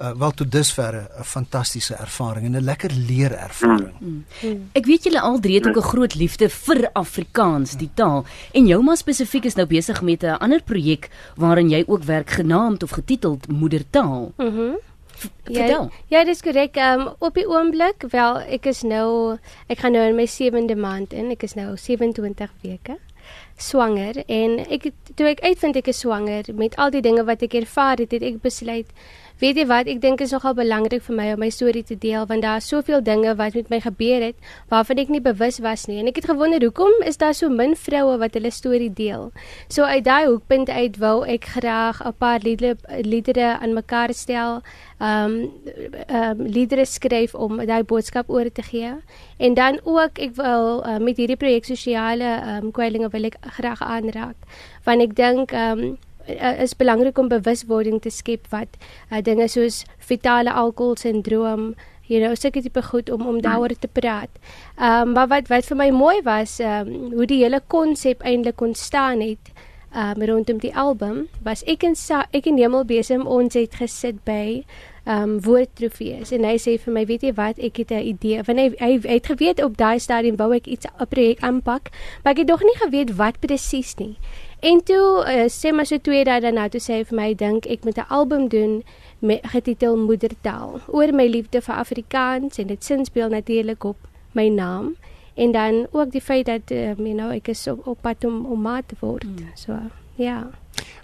uh, 0.00 0.12
wel 0.18 0.30
tot 0.30 0.52
dusver 0.52 0.94
'n 0.94 1.24
fantastiese 1.24 1.94
ervaring 1.94 2.46
en 2.46 2.56
'n 2.56 2.64
lekker 2.64 2.90
leerervaring. 2.92 4.24
Ek 4.72 4.86
weet 4.86 5.04
julle 5.04 5.20
al 5.20 5.40
drie 5.40 5.54
het 5.54 5.66
ook 5.66 5.76
'n 5.76 5.90
groot 5.92 6.14
liefde 6.14 6.48
vir 6.48 6.90
Afrikaans, 6.92 7.76
die 7.76 7.90
taal. 7.94 8.24
En 8.52 8.66
jou 8.66 8.82
ma 8.82 8.94
spesifiek 8.94 9.44
is 9.44 9.54
nou 9.54 9.66
besig 9.66 10.02
met 10.02 10.22
'n 10.22 10.38
ander 10.38 10.62
projek 10.62 11.10
waarin 11.36 11.68
jy 11.68 11.84
ook 11.86 12.02
werk 12.02 12.30
genaamd 12.30 12.82
of 12.82 12.90
getiteld 12.90 13.48
Moedertaal. 13.48 14.32
Mhm. 14.36 14.74
Vertel. 15.44 15.90
Ja, 16.06 16.18
ja, 16.18 16.24
dis 16.24 16.40
korrek. 16.40 16.76
Um, 16.76 17.08
op 17.18 17.34
die 17.34 17.48
oomblik, 17.48 18.04
wel, 18.08 18.38
ek 18.40 18.66
is 18.66 18.82
nou 18.82 19.36
ek 19.66 19.78
gaan 19.78 19.92
nou 19.92 20.08
in 20.08 20.14
my 20.14 20.26
7de 20.26 20.76
maand 20.76 21.12
in. 21.12 21.30
Ek 21.30 21.42
is 21.42 21.54
nou 21.54 21.76
27 21.76 22.50
weke 22.62 22.96
swanger 23.62 24.22
en 24.26 24.58
ek 24.72 24.90
toe 25.16 25.30
ek 25.30 25.42
uitvind 25.44 25.78
ek 25.80 25.90
is 25.92 26.02
swanger 26.04 26.50
met 26.54 26.76
al 26.76 26.92
die 26.94 27.02
dinge 27.04 27.24
wat 27.28 27.42
ek 27.46 27.56
ervaar 27.60 28.00
het, 28.02 28.12
het 28.12 28.24
ek 28.24 28.40
besluit 28.42 28.90
Weet 29.40 29.56
jy 29.56 29.64
wat, 29.70 29.88
ek 29.88 30.02
dink 30.02 30.20
is 30.20 30.34
nogal 30.34 30.52
belangrik 30.52 31.00
vir 31.06 31.16
my 31.16 31.26
om 31.32 31.38
my 31.40 31.46
storie 31.48 31.80
te 31.88 31.94
deel 31.96 32.26
want 32.28 32.44
daar 32.44 32.58
is 32.60 32.66
soveel 32.68 33.00
dinge 33.00 33.30
wat 33.38 33.54
met 33.56 33.70
my 33.72 33.78
gebeur 33.80 34.20
het 34.26 34.50
waarvan 34.68 34.98
ek 35.00 35.12
nie 35.14 35.20
bewus 35.24 35.62
was 35.64 35.86
nie 35.88 35.96
en 36.02 36.10
ek 36.10 36.18
het 36.20 36.26
gewonder 36.28 36.60
hoekom 36.60 36.92
is 37.08 37.16
daar 37.16 37.32
so 37.38 37.48
min 37.48 37.72
vroue 37.72 38.18
wat 38.20 38.36
hulle 38.36 38.50
storie 38.52 38.90
deel. 38.92 39.30
So 39.72 39.88
uit 39.88 40.04
daai 40.04 40.26
hoekpunt 40.28 40.68
uit 40.68 40.98
wou 41.00 41.24
ek 41.24 41.48
graag 41.54 42.02
'n 42.04 42.12
paar 42.20 42.44
liedere 42.44 42.76
liedere 43.00 43.56
aan 43.56 43.72
mekaar 43.72 44.12
stel, 44.12 44.60
ehm 45.00 45.24
um, 45.24 45.48
ehm 46.04 46.36
um, 46.36 46.44
liedere 46.44 46.84
skryf 46.84 47.32
om 47.34 47.64
daai 47.64 47.82
boodskap 47.82 48.28
oor 48.28 48.52
te 48.52 48.62
gee. 48.62 48.92
En 49.38 49.54
dan 49.54 49.80
ook 49.84 50.20
ek 50.20 50.36
wil 50.36 50.84
uh, 50.84 50.98
met 51.00 51.16
hierdie 51.16 51.40
projek 51.40 51.64
sosiale 51.64 52.28
ehm 52.44 52.68
um, 52.68 52.70
kwellinge 52.76 53.08
wil 53.08 53.24
ek 53.24 53.40
graag 53.40 53.80
aanraak 53.80 54.36
want 54.84 55.00
ek 55.00 55.16
dink 55.16 55.52
ehm 55.52 55.80
um, 55.80 55.98
uh, 56.36 56.62
is 56.62 56.76
belangrik 56.76 57.18
om 57.18 57.28
bewuswording 57.28 58.00
te 58.02 58.10
skep 58.10 58.46
wat 58.50 58.76
uh, 59.10 59.20
dinge 59.22 59.48
soos 59.48 59.84
fetale 59.98 60.52
alkoholsindroom 60.52 61.74
you 62.10 62.20
know 62.20 62.34
sulke 62.34 62.62
tipe 62.62 62.82
goed 62.82 63.10
om 63.10 63.26
om 63.26 63.40
daaroor 63.40 63.76
te 63.78 63.88
praat. 63.88 64.30
Ehm 64.76 65.08
um, 65.08 65.12
maar 65.14 65.28
wat 65.28 65.48
wat 65.48 65.64
vir 65.64 65.76
my 65.76 65.90
mooi 65.90 66.20
was 66.26 66.58
ehm 66.60 66.88
um, 66.88 67.12
hoe 67.18 67.26
die 67.26 67.42
hele 67.44 67.62
konsep 67.66 68.22
eintlik 68.22 68.60
ontstaan 68.60 69.20
het 69.20 69.52
um, 69.94 70.22
rondom 70.22 70.58
die 70.58 70.74
album 70.76 71.28
was 71.42 71.64
ek 71.64 71.84
en 71.86 71.94
Sa 71.94 72.24
ek 72.32 72.46
en 72.46 72.58
Hemelbesem 72.58 73.26
ons 73.26 73.54
het 73.54 73.74
gesit 73.74 74.24
by 74.24 74.44
ehm 74.60 74.99
um, 75.14 75.38
woordtrofees 75.46 76.32
en 76.36 76.44
hy 76.46 76.56
sê 76.62 76.76
vir 76.84 76.94
my 76.96 77.04
weet 77.08 77.26
jy 77.26 77.32
wat 77.38 77.58
ek 77.58 77.82
het 77.82 77.90
'n 77.90 78.06
idee 78.12 78.42
want 78.46 78.58
hy, 78.58 78.68
hy 78.78 78.92
hy 79.06 79.16
het 79.18 79.32
geweet 79.32 79.64
op 79.64 79.76
daai 79.76 79.98
stadium 79.98 80.36
wou 80.36 80.52
ek 80.54 80.66
iets 80.66 80.86
'n 80.86 81.06
projek 81.06 81.42
aanpak 81.42 81.90
maar 82.22 82.32
ek 82.32 82.44
het 82.44 82.48
nog 82.48 82.62
nie 82.62 82.78
geweet 82.84 83.16
wat 83.16 83.40
presies 83.40 83.96
nie 83.98 84.16
En 84.60 84.82
toe 84.84 85.24
uh, 85.24 85.48
sê 85.48 85.72
maar 85.72 85.86
so 85.88 85.96
twee 85.98 86.24
dae 86.24 86.40
daarna 86.40 86.68
toe 86.68 86.80
sê 86.84 86.98
hy 86.98 87.04
vir 87.08 87.16
my 87.16 87.28
dink 87.34 87.66
ek 87.66 87.84
moet 87.84 87.96
'n 87.96 88.12
album 88.12 88.48
doen 88.48 88.82
met 89.18 89.40
getitel 89.52 89.96
Moedertaal 89.96 90.80
oor 90.86 91.12
my 91.12 91.26
liefde 91.26 91.62
vir 91.64 91.74
Afrikaans 91.74 92.58
en 92.58 92.66
dit 92.66 92.84
sinspeel 92.84 93.28
natuurlik 93.28 93.84
op 93.84 93.96
my 94.32 94.48
naam 94.48 94.96
en 95.34 95.52
dan 95.52 95.86
ook 95.90 96.10
die 96.12 96.20
feit 96.20 96.46
dat 96.46 96.70
um, 96.70 97.06
you 97.06 97.16
know 97.16 97.30
ek 97.32 97.48
is 97.48 97.66
op, 97.66 97.86
op 97.86 97.98
pad 98.02 98.24
om 98.24 98.44
om 98.46 98.60
ma 98.60 98.82
te 98.86 98.94
word. 99.00 99.22
Hmm. 99.22 99.48
So 99.54 99.78
ja. 100.14 100.48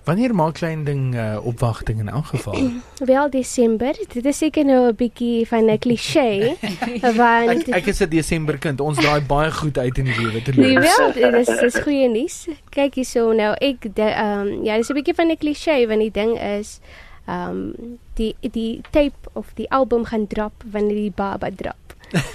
Wanneer 0.06 0.30
maak 0.38 0.54
klein 0.54 0.84
ding 0.86 1.14
uh, 1.18 1.38
opwagting 1.42 1.98
in 1.98 2.08
elk 2.08 2.26
geval? 2.26 2.70
Wel 3.10 3.30
Desember. 3.30 3.90
Dit 4.12 4.24
is 4.26 4.38
seker 4.38 4.64
nou 4.64 4.86
'n 4.88 4.94
bietjie 4.94 5.46
van 5.50 5.66
'n 5.66 5.78
kliseë 5.82 6.54
want 7.18 7.66
Ek 7.66 7.74
ek 7.82 7.86
is 7.90 8.00
'n 8.02 8.08
Desember 8.08 8.58
kind. 8.58 8.80
Ons 8.80 8.98
draai 9.02 9.20
baie 9.26 9.50
goed 9.50 9.78
uit 9.78 9.98
in 9.98 10.04
die 10.04 10.14
lewe 10.20 10.42
te 10.42 10.52
Nee, 10.54 10.78
loop. 10.78 10.82
wel, 10.86 11.12
dit 11.12 11.48
is 11.48 11.58
dis 11.58 11.78
goeie 11.82 12.08
nuus. 12.08 12.46
Kyk 12.70 12.94
hierso 12.94 13.32
nou, 13.32 13.54
ek 13.58 13.90
ehm 13.98 14.46
um, 14.46 14.64
ja, 14.64 14.76
dis 14.76 14.90
'n 14.90 14.94
bietjie 14.94 15.14
van 15.18 15.30
'n 15.34 15.36
kliseë 15.42 15.88
want 15.90 16.00
die 16.00 16.14
ding 16.14 16.38
is 16.38 16.78
ehm 17.26 17.50
um, 17.50 17.98
die 18.14 18.34
die 18.40 18.80
tape 18.94 19.18
of 19.34 19.50
die 19.58 19.66
album 19.70 20.04
gaan 20.04 20.26
drop 20.26 20.54
wanneer 20.70 21.02
die 21.02 21.10
baba 21.16 21.50
drop. 21.50 21.82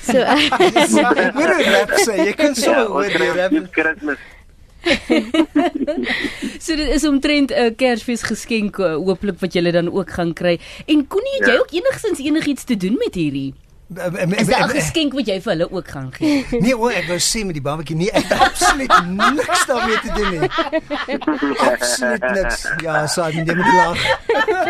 So 0.04 0.20
Hoor 1.38 1.52
hoe 1.56 1.64
rap 1.72 1.92
sê, 2.04 2.18
jy 2.28 2.34
kan 2.36 2.56
so 2.56 2.72
Ja, 2.72 2.86
hoor 2.92 3.08
die 3.08 3.32
rap. 3.32 3.56
Kersfees. 3.72 4.20
So 6.66 6.76
dit 6.76 6.88
is 6.88 7.04
omtrent 7.08 7.52
'n 7.52 7.54
uh, 7.64 7.72
Kersfees 7.76 8.22
geskenk 8.24 8.78
uh, 8.78 8.96
hooplik 8.96 9.40
wat 9.40 9.54
julle 9.54 9.72
dan 9.72 9.92
ook 9.92 10.12
gaan 10.12 10.34
kry. 10.34 10.60
En 10.86 11.08
Connie, 11.08 11.36
het 11.40 11.48
Ja. 11.48 11.54
jy 11.54 11.60
ook 11.60 11.72
enigsins 11.72 12.20
enigiets 12.20 12.64
te 12.64 12.78
doen 12.78 12.96
met 12.98 13.14
hierdie? 13.16 13.54
Is 14.38 14.48
daar 14.48 14.68
'n 14.68 14.70
geskenk 14.70 15.14
wat 15.14 15.26
jy 15.28 15.42
vir 15.42 15.52
hulle 15.52 15.72
ook 15.72 15.88
gaan 15.88 16.14
gee? 16.14 16.46
Nee, 16.64 16.78
o, 16.78 16.88
ek 16.88 17.08
wou 17.08 17.18
sê 17.20 17.44
met 17.46 17.54
die 17.54 17.62
babatjie, 17.62 17.96
nee, 17.96 18.12
ek 18.12 18.24
het 18.24 18.40
absoluut 18.40 18.94
niks 19.36 19.66
daarmee 19.66 20.00
te 20.00 20.12
doen 20.16 20.40
nie. 20.40 20.50
Absoluut 21.60 22.24
niks. 22.34 22.68
Ja, 22.82 23.08
so 23.08 23.22
ek 23.24 23.34
moet 23.34 23.58
lag. 23.58 23.98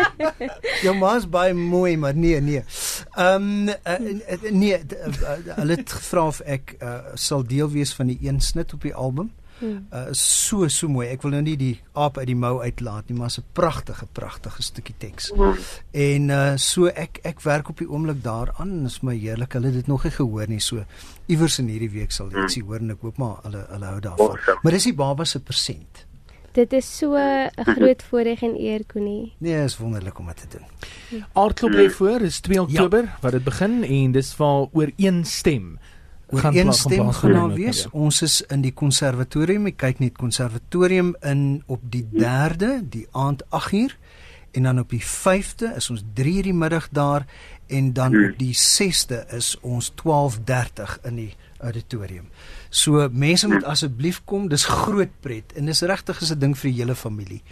Jou 0.84 0.96
ma's 0.96 1.28
baie 1.28 1.54
mooi, 1.54 1.96
maar 1.96 2.14
nee, 2.14 2.40
nee. 2.40 2.64
Ehm 3.14 3.68
um, 3.68 3.68
uh, 3.68 4.50
nee, 4.50 4.78
hulle 5.54 5.74
het 5.76 5.92
gevra 5.92 6.26
of 6.26 6.40
ek 6.40 6.74
uh, 6.82 6.98
sal 7.14 7.46
deel 7.46 7.70
wees 7.70 7.92
van 7.94 8.06
die 8.06 8.18
een 8.22 8.40
snit 8.40 8.72
op 8.72 8.82
die 8.82 8.94
album. 8.94 9.30
Hmm. 9.62 9.86
Uh, 9.94 10.08
so 10.18 10.66
so 10.68 10.90
mooi. 10.90 11.06
Ek 11.12 11.22
wil 11.22 11.36
nou 11.36 11.42
nie 11.46 11.54
die 11.56 11.74
aap 11.94 12.18
uit 12.18 12.26
die 12.26 12.38
mou 12.38 12.56
uitlaat 12.64 13.08
nie, 13.08 13.18
maar 13.18 13.30
'n 13.30 13.44
pragtige 13.54 14.06
pragtige 14.12 14.62
stukkie 14.62 14.94
teks. 14.98 15.30
En 15.94 16.30
uh 16.30 16.56
so 16.56 16.86
ek 16.86 17.20
ek 17.22 17.40
werk 17.46 17.68
op 17.70 17.78
die 17.78 17.88
oomblik 17.88 18.22
daaraan 18.22 18.84
is 18.90 19.00
my 19.02 19.14
heerlik. 19.14 19.52
Hulle 19.52 19.70
het 19.70 19.74
dit 19.74 19.86
nog 19.86 20.04
nie 20.04 20.12
gehoor 20.12 20.48
nie. 20.48 20.60
So 20.60 20.84
iewers 21.26 21.58
in 21.58 21.68
hierdie 21.68 21.90
week 21.90 22.10
sal 22.10 22.28
dit 22.28 22.50
sien 22.50 22.66
hoor 22.66 22.82
en 22.82 22.90
ek 22.90 23.00
hoop 23.06 23.18
maar 23.18 23.38
hulle 23.42 23.66
hulle 23.70 23.86
hou 23.86 24.00
daarvan. 24.00 24.36
Awesome. 24.36 24.58
Maar 24.62 24.72
dis 24.72 24.90
die 24.90 24.94
baba 24.94 25.24
se 25.24 25.40
persent. 25.40 26.06
dit 26.52 26.72
is 26.72 26.98
so 26.98 27.16
'n 27.16 27.50
groot 27.76 28.02
voorreg 28.02 28.42
en 28.42 28.60
eer 28.60 28.84
Connie. 28.86 29.32
Nee, 29.38 29.64
is 29.64 29.78
wonderlik 29.78 30.18
om 30.18 30.26
dit 30.26 30.50
te 30.50 30.58
doen. 30.58 31.24
Aardklop 31.32 31.70
lê 31.70 31.90
voor, 31.90 32.20
is 32.20 32.40
2 32.40 32.60
Oktober 32.60 33.16
wat 33.20 33.32
dit 33.32 33.44
begin 33.44 33.82
en 33.84 34.12
dis 34.12 34.36
waar 34.36 34.66
oor 34.72 34.90
een 34.96 35.24
stem 35.24 35.78
Oor 36.32 36.44
een 36.44 36.72
stem 36.72 37.12
gaan 37.12 37.32
daar 37.32 37.52
wees. 37.52 37.82
ja. 37.82 37.88
Ons 37.92 38.22
is 38.22 38.40
in 38.48 38.60
die 38.64 38.72
konservatorium. 38.72 39.66
Ek 39.68 39.76
kyk 39.76 39.98
net 40.00 40.16
konservatorium 40.16 41.12
in 41.20 41.62
op 41.66 41.80
die 41.84 42.06
3de, 42.08 42.78
die 42.88 43.06
aand 43.12 43.44
8uur 43.52 43.96
en 44.52 44.62
dan 44.62 44.78
op 44.78 44.90
die 44.90 45.02
5de 45.02 45.76
is 45.76 45.90
ons 45.90 46.02
3uur 46.02 46.42
die 46.48 46.54
middag 46.54 46.88
daar 46.92 47.26
en 47.66 47.92
dan 47.92 48.16
op 48.24 48.38
die 48.38 48.56
6de 48.56 49.24
is 49.36 49.56
ons 49.60 49.92
12:30 50.02 50.98
in 51.02 51.14
die 51.14 51.34
auditorium. 51.62 52.26
So 52.70 53.08
mense 53.12 53.48
moet 53.48 53.64
asseblief 53.64 54.22
kom, 54.24 54.48
dis 54.48 54.64
groot 54.64 55.10
pret 55.20 55.52
en 55.56 55.66
dis 55.66 55.82
regtig 55.82 56.20
is 56.22 56.30
'n 56.32 56.38
ding 56.38 56.54
vir 56.58 56.70
die 56.70 56.78
hele 56.80 56.94
familie. 56.94 57.42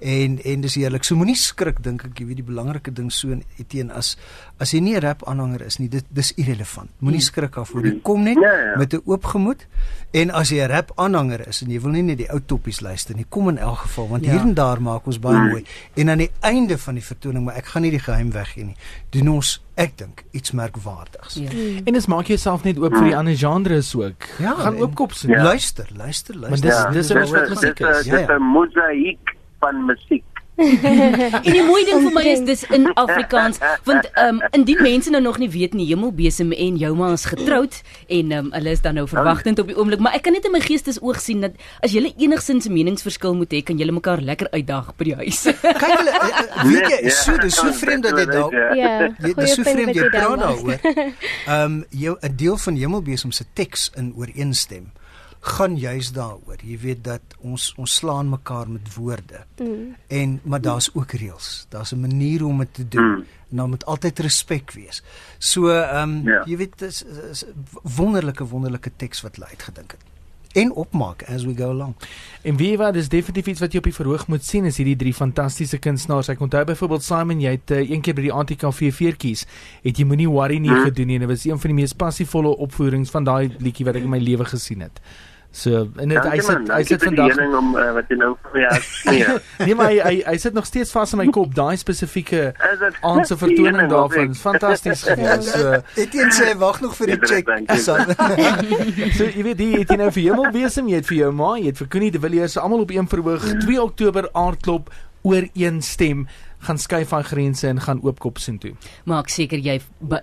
En 0.00 0.38
en 0.44 0.60
dis 0.60 0.74
heerlik. 0.74 1.04
So 1.04 1.16
moenie 1.16 1.36
skrik 1.36 1.82
dink 1.82 2.04
ek, 2.04 2.18
jy 2.20 2.26
weet 2.26 2.36
die 2.36 2.42
belangrike 2.44 2.92
ding 2.92 3.10
so 3.12 3.28
in 3.30 3.42
teen 3.68 3.90
as 3.90 4.16
as 4.58 4.72
jy 4.72 4.80
nie 4.80 4.94
'n 4.96 5.00
rap 5.00 5.22
aanhanger 5.28 5.62
is 5.66 5.78
nie, 5.78 5.88
dit 5.88 6.04
dis 6.10 6.32
irrelevant. 6.36 6.90
Moenie 7.00 7.20
skrik 7.20 7.56
af 7.56 7.68
voor 7.68 7.84
jy 7.86 8.00
kom 8.02 8.22
net 8.22 8.36
Ja, 8.40 8.52
ja. 8.52 8.76
met 8.78 8.92
'n 8.94 9.00
oop 9.04 9.24
gemoed. 9.24 9.66
En 10.12 10.30
as 10.30 10.48
jy 10.50 10.60
'n 10.62 10.68
rap 10.68 10.92
aanhanger 10.96 11.48
is 11.48 11.62
en 11.62 11.70
jy 11.70 11.80
wil 11.80 11.90
nie 11.92 12.02
net 12.02 12.18
die 12.18 12.30
ou 12.32 12.40
toppies 12.46 12.80
luister 12.80 13.14
nie, 13.14 13.26
kom 13.28 13.48
in 13.48 13.58
elk 13.58 13.78
geval 13.78 14.08
want 14.08 14.24
Ja. 14.24 14.30
hier 14.32 14.40
en 14.40 14.54
daar 14.54 14.80
maak 14.82 15.06
ons 15.06 15.18
baie 15.18 15.48
mooi. 15.50 15.64
En 15.96 16.10
aan 16.10 16.18
die 16.18 16.30
einde 16.40 16.78
van 16.78 16.94
die 16.94 17.04
vertoning, 17.04 17.44
maar 17.44 17.56
ek 17.56 17.66
gaan 17.66 17.82
nie 17.82 17.90
die 17.90 18.00
geheim 18.00 18.30
weggee 18.32 18.64
nie, 18.64 18.76
doen 19.10 19.28
ons 19.28 19.60
ek 19.80 19.96
dink 19.98 20.22
iets 20.36 20.50
merkwaardigs. 20.56 21.34
Ja. 21.40 21.50
En 21.84 21.92
dis 21.96 22.06
maak 22.06 22.26
jouself 22.28 22.64
net 22.64 22.78
oop 22.78 22.92
vir 22.94 23.04
die 23.10 23.16
ander 23.16 23.36
genres 23.36 23.94
ook. 23.96 24.26
Ja, 24.38 24.54
gaan 24.54 24.74
en- 24.76 24.80
oopkop 24.82 25.12
sien. 25.12 25.30
Ja. 25.30 25.42
Luister, 25.42 25.86
luister, 25.96 26.36
luister. 26.38 26.60
dis- 26.68 26.76
Ja, 26.78 26.90
dis 26.90 27.06
dit 27.06 27.16
ook 27.16 27.22
is 27.22 27.30
wat 27.30 27.40
dit 27.40 27.48
musiek 27.54 27.80
is 27.80 27.98
is. 27.98 28.04
Ja, 28.04 28.16
dit 28.16 28.28
ja. 28.28 28.36
'n 28.38 28.42
mosaïek 28.42 29.36
van 29.60 29.84
musiek. 29.86 30.24
En 31.46 31.52
die 31.52 31.64
mooi 31.64 31.84
ding 31.88 32.02
vir 32.04 32.14
my 32.14 32.24
is 32.32 32.42
dis 32.44 32.64
in 32.74 32.88
Afrikaans 33.04 33.60
want 33.88 34.08
ehm 34.12 34.40
um, 34.40 34.42
indien 34.56 34.82
mense 34.82 35.10
nou 35.10 35.22
nog 35.22 35.38
nie 35.38 35.50
weet 35.50 35.74
nie 35.74 35.86
Hemelbesem 35.88 36.52
en 36.52 36.76
Jouma 36.80 37.12
is 37.16 37.24
getroud 37.30 37.80
en 38.08 38.32
ehm 38.32 38.46
um, 38.46 38.52
hulle 38.56 38.74
is 38.76 38.84
dan 38.84 38.94
nou 39.00 39.06
verwagtend 39.08 39.58
op 39.62 39.70
die 39.70 39.76
oomblik 39.78 40.02
maar 40.04 40.16
ek 40.18 40.26
kan 40.28 40.36
net 40.36 40.44
in 40.48 40.54
my 40.54 40.62
geestesoog 40.64 41.20
sien 41.20 41.40
dat 41.46 41.56
as 41.84 41.94
jy 41.96 42.12
enigsins 42.16 42.68
'n 42.68 42.72
meningsverskil 42.72 43.34
moet 43.34 43.52
hê 43.52 43.62
kan 43.62 43.78
julle 43.78 43.92
mekaar 43.92 44.20
lekker 44.20 44.48
uitdag 44.52 44.92
by 44.96 45.04
die 45.04 45.16
huis. 45.22 45.42
Kyk 45.82 45.96
hulle 45.98 46.14
weet 46.68 46.88
jy, 46.90 47.00
Nee, 47.00 47.10
so 47.10 47.36
dis 47.38 47.54
so 47.54 47.68
kan 47.68 47.74
vreemd 47.74 48.04
dat 48.04 48.16
dit, 48.16 48.32
daar 48.32 48.54
ja. 48.54 48.72
Ja, 48.76 49.34
dis 49.34 49.54
so 49.54 49.62
vreemd 49.62 49.94
jy 49.94 50.08
praat 50.12 50.38
daaroor. 50.40 50.78
Ehm 50.80 51.64
um, 51.64 51.84
jou 51.90 52.16
'n 52.20 52.36
deel 52.36 52.56
van 52.56 52.76
Hemelbesem 52.76 53.32
se 53.32 53.44
teks 53.54 53.90
in 53.96 54.12
ooreenstem 54.16 54.92
gaan 55.40 55.76
juis 55.76 56.12
daaroor. 56.12 56.56
Jy 56.64 56.78
weet 56.78 57.04
dat 57.04 57.20
ons 57.40 57.72
ons 57.76 57.94
slaan 57.94 58.28
mekaar 58.28 58.68
met 58.70 58.94
woorde. 58.94 59.44
Mm. 59.58 59.94
En 60.08 60.40
maar 60.42 60.60
daar's 60.60 60.90
ook 60.94 61.12
reëls. 61.12 61.66
Daar's 61.68 61.92
'n 61.92 62.00
manier 62.00 62.44
om 62.44 62.58
dit 62.58 62.74
te 62.74 62.88
doen. 62.88 63.04
Mm. 63.04 63.24
En 63.50 63.56
daar 63.56 63.68
moet 63.68 63.84
altyd 63.86 64.18
respek 64.18 64.72
wees. 64.72 65.02
So 65.38 65.68
ehm 65.68 66.08
um, 66.10 66.28
Ja. 66.28 66.42
jy 66.46 66.56
weet 66.56 66.78
dis 66.78 67.02
is 67.30 67.44
'n 67.44 67.54
wonderlike 67.96 68.44
wonderlike 68.44 68.90
teks 68.96 69.20
wat 69.22 69.34
hulle 69.36 69.48
uitgedink 69.48 69.90
het. 69.90 70.00
En 70.52 70.72
opmaak 70.72 71.22
as 71.22 71.44
we 71.44 71.54
go 71.56 71.70
along. 71.70 71.94
En 72.42 72.56
wie 72.56 72.76
wat 72.76 72.92
dis 72.94 73.08
definitief 73.08 73.46
iets 73.46 73.60
wat 73.60 73.72
jy 73.72 73.78
op 73.78 73.84
die 73.84 73.94
verhoog 73.94 74.26
moet 74.26 74.44
sien 74.44 74.64
is 74.64 74.76
hierdie 74.76 74.96
drie 74.96 75.14
fantastiese 75.14 75.78
kunstenaars. 75.78 76.28
Ek 76.28 76.40
onthou 76.40 76.64
byvoorbeeld 76.64 77.02
Simon, 77.02 77.40
jy 77.40 77.50
het 77.50 77.70
uh, 77.70 77.90
een 77.90 78.00
keer 78.00 78.14
by 78.14 78.20
die 78.22 78.32
ATKV 78.32 78.92
veertjies 78.94 79.46
het 79.82 79.96
jy 79.98 80.04
moenie 80.04 80.28
worry 80.30 80.58
nie 80.58 80.70
Hmm. 80.70 80.82
gedoen 80.84 81.06
nie. 81.06 81.18
Dit 81.18 81.28
was 81.28 81.44
een 81.44 81.58
van 81.58 81.70
die 81.70 81.74
mees 81.80 81.92
passievolle 81.92 82.56
opvoerings 82.56 83.10
van 83.10 83.24
daai 83.24 83.50
liedjie 83.58 83.84
wat 83.86 83.94
ek 83.94 84.02
in 84.02 84.08
my 84.10 84.18
lewe 84.18 84.44
gesien 84.44 84.80
het. 84.80 85.00
So 85.52 85.88
en 85.98 86.12
dit 86.12 86.26
hy 86.30 86.38
sit 86.46 86.68
hy 86.70 86.82
sit 86.86 87.02
vandag 87.02 87.40
om 87.58 87.72
uh, 87.74 87.88
wat 87.96 88.10
jy 88.12 88.16
nou 88.20 88.28
vir 88.38 88.52
my 88.54 88.66
as 88.70 88.90
nee. 89.10 89.38
Nee 89.66 89.74
maar 89.74 89.88
hy, 89.90 89.96
hy 90.04 90.12
hy 90.28 90.34
sit 90.38 90.54
nog 90.54 90.68
steeds 90.68 90.92
vas 90.94 91.14
in 91.16 91.18
my 91.18 91.26
kop 91.34 91.56
daai 91.56 91.74
spesifieke 91.80 92.42
Is 92.54 92.78
dit 92.78 93.00
aand 93.06 93.26
se 93.26 93.34
die 93.34 93.40
vertoning 93.40 93.90
daarvan. 93.90 94.36
Fantasties 94.38 95.02
gewees. 95.08 95.50
So 95.50 95.80
Etienne 95.98 96.30
sê 96.36 96.52
wag 96.60 96.78
nog 96.84 96.94
vir 97.00 97.14
die 97.14 97.18
Dankie, 97.24 97.80
check. 97.82 98.14
So 99.18 99.26
jy 99.26 99.42
weet 99.48 99.58
die 99.58 99.72
het 99.80 99.90
jy 99.90 99.98
nou 99.98 100.10
vir 100.14 100.28
Hemelbesem, 100.28 100.90
jy 100.92 101.02
het 101.02 101.10
vir 101.10 101.18
jou 101.24 101.32
ma, 101.34 101.56
jy 101.58 101.72
het 101.72 101.82
vir 101.82 101.90
Connie 101.96 102.12
de 102.14 102.22
Villiers 102.22 102.58
almal 102.60 102.86
op 102.86 102.94
een 102.94 103.10
verhoog 103.10 103.48
2 103.64 103.82
Oktober 103.82 104.30
aardklop 104.38 104.94
oor 105.26 105.50
een 105.58 105.82
stem 105.82 106.28
gaan 106.60 106.78
skuif 106.78 107.08
van 107.08 107.24
grense 107.24 107.68
en 107.68 107.80
gaan 107.80 108.02
oopkop 108.04 108.38
sien 108.38 108.58
toe. 108.58 108.72
Maak 109.04 109.28
seker 109.32 109.58
jy 109.58 109.78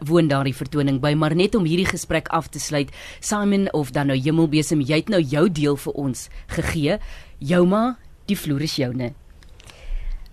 woon 0.06 0.29
daardie 0.29 0.56
vertoning 0.56 1.01
by, 1.01 1.13
maar 1.17 1.36
net 1.36 1.56
om 1.56 1.65
hierdie 1.65 1.89
gesprek 1.89 2.27
af 2.36 2.50
te 2.53 2.60
sluit, 2.60 2.94
Simon 3.20 3.67
of 3.74 3.91
dan 3.91 4.12
nou 4.12 4.17
Hemelbesem, 4.17 4.82
jy 4.82 5.01
het 5.01 5.10
nou 5.13 5.22
jou 5.22 5.48
deel 5.50 5.77
vir 5.77 5.94
ons 5.94 6.27
gegee. 6.53 7.00
Jouma, 7.39 7.98
die 8.29 8.38
vloer 8.38 8.67
is 8.67 8.75
joune. 8.77 9.13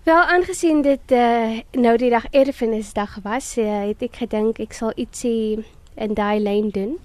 Wel 0.05 0.21
aangesien 0.21 0.83
dit 0.85 1.11
uh, 1.17 1.61
nou 1.73 1.95
die 1.97 2.11
dag 2.13 2.27
erfenisdag 2.29 3.17
was, 3.23 3.55
uh, 3.57 3.87
het 3.87 4.03
ek 4.05 4.19
gedink 4.21 4.59
ek 4.61 4.75
sal 4.77 4.93
ietsie 5.01 5.63
in 5.97 6.13
daai 6.13 6.37
lyn 6.43 6.69
doen. 6.75 6.99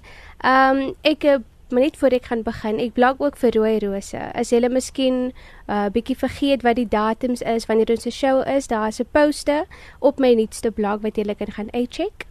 Ehm 0.45 0.83
um, 0.83 0.91
ek 1.01 1.25
uh, 1.25 1.39
maar 1.71 1.81
net 1.81 1.97
voor 1.97 2.13
ek 2.15 2.25
gaan 2.25 2.43
begin, 2.43 2.79
ek 2.79 2.93
blog 2.93 3.19
ook 3.19 3.37
vir 3.37 3.55
rooi 3.55 3.79
rose. 3.79 4.19
As 4.33 4.49
julle 4.49 4.69
miskien 4.69 5.31
'n 5.31 5.33
uh, 5.67 5.89
bietjie 5.89 6.17
vergeet 6.17 6.61
wat 6.61 6.75
die 6.75 6.87
datums 6.87 7.41
is 7.41 7.65
wanneer 7.65 7.89
ons 7.89 8.05
'n 8.05 8.11
show 8.11 8.47
is, 8.47 8.67
daar's 8.67 8.99
'n 8.99 9.07
poster 9.11 9.65
op 9.99 10.19
my 10.19 10.33
nuutste 10.33 10.71
blog 10.71 11.01
wat 11.01 11.15
julle 11.15 11.35
kan 11.35 11.51
gaan 11.51 11.73
uitcheck. 11.73 12.25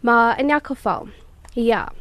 Maar 0.00 0.38
in 0.38 0.50
elk 0.50 0.66
geval, 0.66 1.08
ja. 1.54 1.92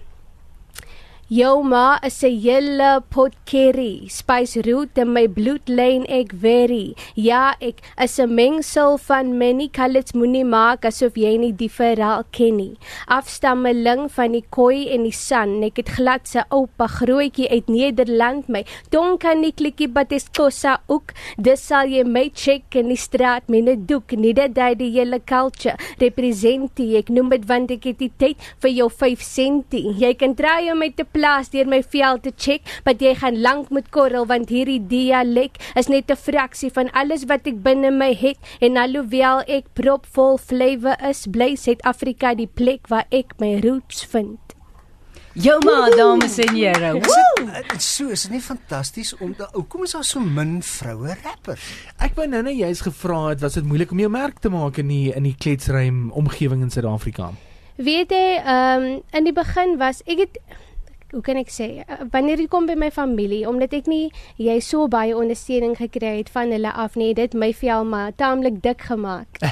Jou 1.27 1.59
ma 1.59 1.99
is 2.07 2.23
'n 2.23 2.39
hele 2.39 3.03
pot 3.11 3.33
curry, 3.45 4.07
spice 4.07 4.55
root 4.63 4.97
in 4.97 5.11
my 5.11 5.27
bloedlyn 5.27 6.05
ek 6.07 6.31
very. 6.31 6.95
Ja, 7.15 7.51
ek 7.59 7.81
is 7.99 8.17
'n 8.17 8.33
mengsel 8.33 8.95
van 8.97 9.37
many 9.37 9.67
colors 9.67 10.13
moenie 10.13 10.45
maak 10.45 10.85
asof 10.85 11.17
jy 11.17 11.35
nie 11.37 11.51
die 11.51 11.67
verhaal 11.67 12.23
ken 12.31 12.55
nie. 12.55 12.77
Afstammeling 13.07 14.07
van 14.09 14.31
die 14.31 14.45
koi 14.49 14.87
en 14.87 15.03
die 15.03 15.11
san, 15.11 15.61
ek 15.63 15.75
het 15.75 15.89
glad 15.89 16.27
se 16.27 16.45
oupa 16.49 16.87
grootjie 16.87 17.49
uit 17.51 17.67
Nederland 17.67 18.47
my. 18.47 18.63
Don 18.89 19.17
kan 19.17 19.41
nie 19.41 19.51
klikkie 19.51 19.91
bat 19.91 20.13
is 20.13 20.29
kosa 20.29 20.79
ook. 20.87 21.11
Dis 21.37 21.59
sal 21.59 21.87
jy 21.87 22.05
my 22.05 22.31
check 22.33 22.73
in 22.73 22.87
die 22.87 22.95
straat 22.95 23.49
met 23.49 23.67
'n 23.67 23.85
doek, 23.85 24.15
nie 24.15 24.33
dat 24.33 24.55
jy 24.55 24.75
die 24.75 24.91
hele 24.91 25.19
culture 25.19 25.75
representie. 25.99 26.95
Ek 26.97 27.09
noem 27.09 27.29
dit 27.29 27.45
want 27.45 27.71
ek 27.71 27.83
het 27.83 27.99
die 27.99 28.13
tyd 28.17 28.37
vir 28.61 28.71
jou 28.71 28.89
5 28.89 29.21
sentie. 29.21 29.93
Jy 29.99 30.13
kan 30.13 30.33
try 30.33 30.71
om 30.71 30.79
my 30.79 30.89
te 30.89 31.03
plaas 31.17 31.49
deur 31.53 31.69
my 31.69 31.81
vel 31.93 32.21
te 32.21 32.33
check, 32.37 32.65
maar 32.85 32.97
jy 33.01 33.15
gaan 33.17 33.41
lank 33.41 33.71
met 33.73 33.89
korrel 33.95 34.27
want 34.29 34.53
hierdie 34.53 34.79
dialek 34.91 35.57
is 35.75 35.89
net 35.89 36.11
'n 36.11 36.23
fraksie 36.27 36.71
van 36.71 36.91
alles 36.93 37.25
wat 37.25 37.47
ek 37.47 37.63
binne 37.63 37.91
my 37.91 38.13
het 38.13 38.37
en 38.61 38.77
alhoewel 38.77 39.41
ek 39.47 39.73
propvol 39.73 40.37
flavour 40.37 40.95
is, 41.09 41.25
bly 41.25 41.55
Suid-Afrika 41.55 42.35
die 42.35 42.47
plek 42.47 42.87
waar 42.87 43.07
ek 43.11 43.33
my 43.39 43.59
roots 43.61 44.05
vind. 44.05 44.39
Jou 45.37 45.59
ma, 45.61 45.89
dames 45.93 46.37
en 46.41 46.55
here. 46.55 46.97
Is 46.97 47.15
dit 47.45 47.73
is 47.75 47.95
so 47.95 48.09
is 48.09 48.23
dit 48.25 48.31
nie 48.31 48.41
fantasties 48.41 49.11
om 49.21 49.35
da, 49.37 49.45
hoekom 49.53 49.83
is 49.85 49.91
daar 49.93 50.03
so 50.03 50.19
min 50.19 50.63
vroue 50.65 51.13
rappers? 51.21 51.67
Ek 52.01 52.15
wou 52.17 52.25
nou 52.25 52.41
net 52.41 52.57
jy's 52.57 52.81
gevra 52.81 53.19
het 53.29 53.43
was 53.45 53.53
dit 53.53 53.67
moeilik 53.67 53.93
om 53.93 54.01
jou 54.01 54.09
merk 54.09 54.39
te 54.41 54.49
maak 54.49 54.79
in 54.81 54.89
die 54.89 55.13
in 55.13 55.27
die 55.29 55.35
kletsruim 55.37 56.07
omgewing 56.17 56.63
in 56.65 56.73
Suid-Afrika. 56.73 57.35
Weet 57.77 58.09
jy, 58.09 58.39
ehm 58.41 58.87
um, 58.87 59.03
in 59.13 59.29
die 59.29 59.35
begin 59.37 59.77
was 59.77 60.01
ek 60.09 60.25
het 60.25 60.41
hoe 61.11 61.21
kan 61.23 61.37
ek 61.39 61.51
sê, 61.53 61.67
uh, 61.83 62.03
wanneer 62.11 62.39
dit 62.41 62.49
kom 62.51 62.65
by 62.67 62.75
my 62.75 62.89
familie, 62.91 63.45
omdat 63.47 63.73
ek 63.77 63.87
nie 63.87 64.09
jy 64.41 64.57
so 64.63 64.87
baie 64.91 65.15
ondersteuning 65.15 65.77
gekry 65.79 66.17
het 66.17 66.31
van 66.33 66.51
hulle 66.51 66.71
af 66.73 66.97
nie, 66.99 67.13
dit 67.15 67.33
my 67.37 67.53
vel 67.55 67.85
maar 67.87 68.11
taamlik 68.19 68.59
dik 68.63 68.87
gemaak. 68.89 69.39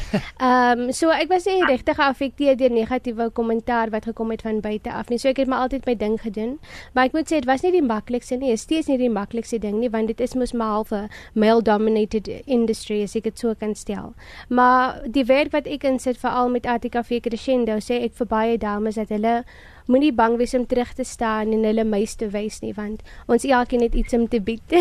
Ehm 0.45 0.85
um, 0.85 0.91
so 0.91 1.13
ek 1.15 1.29
was 1.31 1.47
nie 1.47 1.63
regtig 1.65 1.95
geaffekteer 1.95 2.57
deur 2.59 2.74
negatiewe 2.74 3.29
kommentaar 3.35 3.91
wat 3.93 4.07
gekom 4.09 4.33
het 4.33 4.43
van 4.43 4.59
buite 4.62 4.91
af 4.91 5.09
nie. 5.09 5.19
So 5.21 5.31
ek 5.31 5.39
het 5.43 5.51
maar 5.51 5.65
altyd 5.67 5.88
my 5.88 5.95
ding 5.95 6.17
gedoen. 6.21 6.57
Maar 6.93 7.09
ek 7.09 7.15
moet 7.15 7.31
sê 7.31 7.39
dit 7.39 7.47
was 7.50 7.63
nie 7.63 7.71
die 7.75 7.85
maklikste 7.85 8.35
nie. 8.35 8.51
Dit 8.51 8.59
is 8.59 8.65
steeds 8.67 8.91
nie 8.91 9.00
die 9.00 9.12
maklikste 9.12 9.59
ding 9.63 9.79
nie, 9.79 9.89
want 9.91 10.12
dit 10.12 10.21
is 10.21 10.35
mos 10.35 10.53
maar 10.53 10.74
half 10.75 10.91
'n 10.91 11.09
male 11.33 11.62
dominated 11.62 12.27
industry 12.45 13.01
as 13.03 13.15
ek 13.15 13.24
dit 13.24 13.39
so 13.39 13.55
kan 13.55 13.75
stel. 13.75 14.13
Maar 14.50 15.01
die 15.07 15.25
werk 15.25 15.51
wat 15.51 15.67
ek 15.67 15.83
insit 15.83 16.17
veral 16.17 16.50
met 16.50 16.65
ATKV 16.65 17.21
Crescendo, 17.21 17.79
sê 17.79 18.03
ek 18.03 18.13
vir 18.13 18.27
baie 18.27 18.57
dames 18.57 18.95
dat 18.95 19.09
hulle 19.09 19.43
moenie 19.92 20.13
bang 20.13 20.38
wees 20.38 20.54
om 20.58 20.65
terug 20.65 20.94
te 20.94 21.04
staan 21.04 21.54
en 21.54 21.63
hulle 21.68 21.84
meis 21.88 22.15
te 22.15 22.30
wys 22.34 22.62
nie 22.63 22.74
want 22.74 23.04
ons 23.27 23.46
elkeen 23.46 23.86
het 23.86 23.96
iets 23.96 24.13
om 24.13 24.27
te 24.27 24.42
bied. 24.42 24.75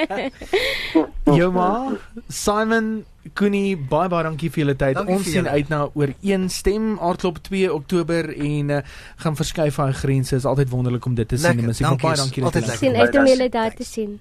Jou 1.40 1.52
ma, 1.54 1.70
Simon 2.28 3.04
Koenie, 3.36 3.76
baie 3.76 4.08
baie 4.08 4.24
dankie 4.24 4.48
vir 4.48 4.62
julle 4.62 4.74
tyd. 4.80 4.96
Dankie 4.96 5.14
Ons 5.18 5.26
sien 5.28 5.44
uit 5.46 5.68
na 5.68 5.82
oor 5.92 6.14
een 6.24 6.48
stem 6.50 6.94
aardklop 7.04 7.42
2 7.44 7.68
Oktober 7.72 8.30
en 8.32 8.70
uh, 8.72 8.78
gaan 9.20 9.36
verskuif 9.36 9.76
daai 9.76 9.92
grense. 9.92 10.36
Is 10.36 10.46
altyd 10.48 10.70
wonderlik 10.72 11.04
om 11.04 11.14
dit 11.14 11.28
te 11.28 11.36
sien. 11.36 11.50
Lekker, 11.50 11.66
musiek. 11.68 11.86
Dankie, 11.86 12.06
Baie 12.08 12.16
dankie 12.16 12.44
altyd 12.44 12.70
sien 12.80 12.96
uit 12.96 13.18
om 13.20 13.28
julle 13.28 13.48
daar 13.52 13.74
te 13.76 13.84
sien. 13.84 14.20